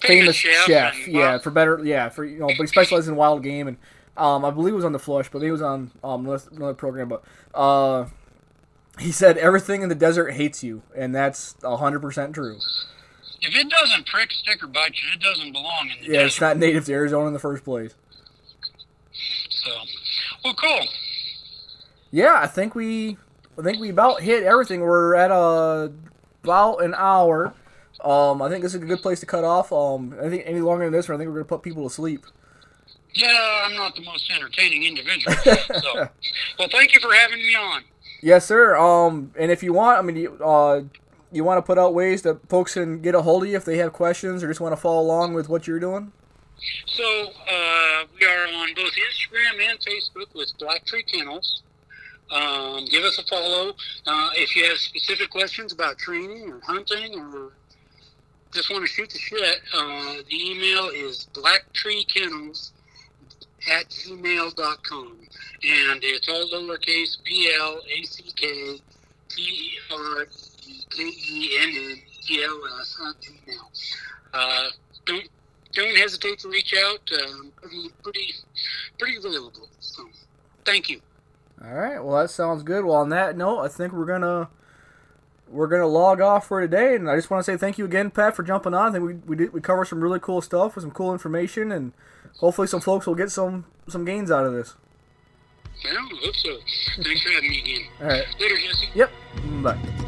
[0.01, 0.67] famous chef.
[0.95, 1.79] and, yeah, for better.
[1.85, 3.77] Yeah, for you know, but he specializes in wild game, and
[4.17, 6.75] um, I believe it was on the Flush, but he was on um another, another
[6.75, 7.11] program.
[7.11, 7.23] But
[7.55, 8.07] uh,
[8.99, 12.59] he said everything in the desert hates you, and that's hundred percent true.
[13.43, 16.41] If it doesn't prick, stick, or bite you, it doesn't belong in the Yeah, it's
[16.41, 17.95] not native to Arizona in the first place.
[19.51, 19.71] So,
[20.45, 20.87] well, cool.
[22.11, 23.17] Yeah, I think we,
[23.59, 24.81] I think we about hit everything.
[24.81, 25.89] We're at uh,
[26.43, 27.55] about an hour.
[28.03, 29.73] Um, I think this is a good place to cut off.
[29.73, 32.25] Um, I think any longer than this, I think we're gonna put people to sleep.
[33.13, 35.35] Yeah, I'm not the most entertaining individual.
[35.81, 36.09] so,
[36.59, 37.83] well, thank you for having me on.
[38.23, 38.77] Yes, sir.
[38.77, 40.83] Um, and if you want, I mean, uh,
[41.33, 43.65] you want to put out ways that folks can get a hold of you if
[43.65, 46.13] they have questions or just want to follow along with what you're doing.
[46.87, 51.63] So, uh, we are on both Instagram and Facebook with Black Tree Kennels.
[52.31, 53.71] Um, give us a follow.
[54.07, 57.53] Uh, if you have specific questions about training or hunting or
[58.53, 62.73] just want to shoot the shit, uh, the email is blacktreekennels
[63.71, 65.17] at gmail.com.
[65.63, 68.81] And it's all lowercase B L A C K
[69.29, 70.27] T E R
[70.91, 71.99] K E N N
[72.31, 74.01] E L S at Gmail.
[74.33, 74.69] Uh,
[75.07, 75.29] don't
[75.73, 77.01] don't hesitate to reach out.
[77.25, 78.35] Um, pretty pretty
[78.99, 79.69] pretty available.
[79.81, 80.09] So
[80.65, 81.01] thank you.
[81.63, 82.03] All right.
[82.03, 82.85] Well, that sounds good.
[82.85, 84.49] Well, on that note, I think we're gonna
[85.49, 88.11] we're gonna log off for today, and I just want to say thank you again,
[88.11, 88.89] Pat, for jumping on.
[88.89, 91.71] I think we we did we covered some really cool stuff with some cool information,
[91.73, 91.93] and
[92.39, 94.75] hopefully some folks will get some some gains out of this.
[95.85, 96.59] Well, I hope so.
[97.03, 97.87] Thanks for having me again.
[98.01, 98.27] All right.
[98.39, 98.89] Later, Jesse.
[98.95, 99.11] Yep.
[99.63, 100.07] Bye.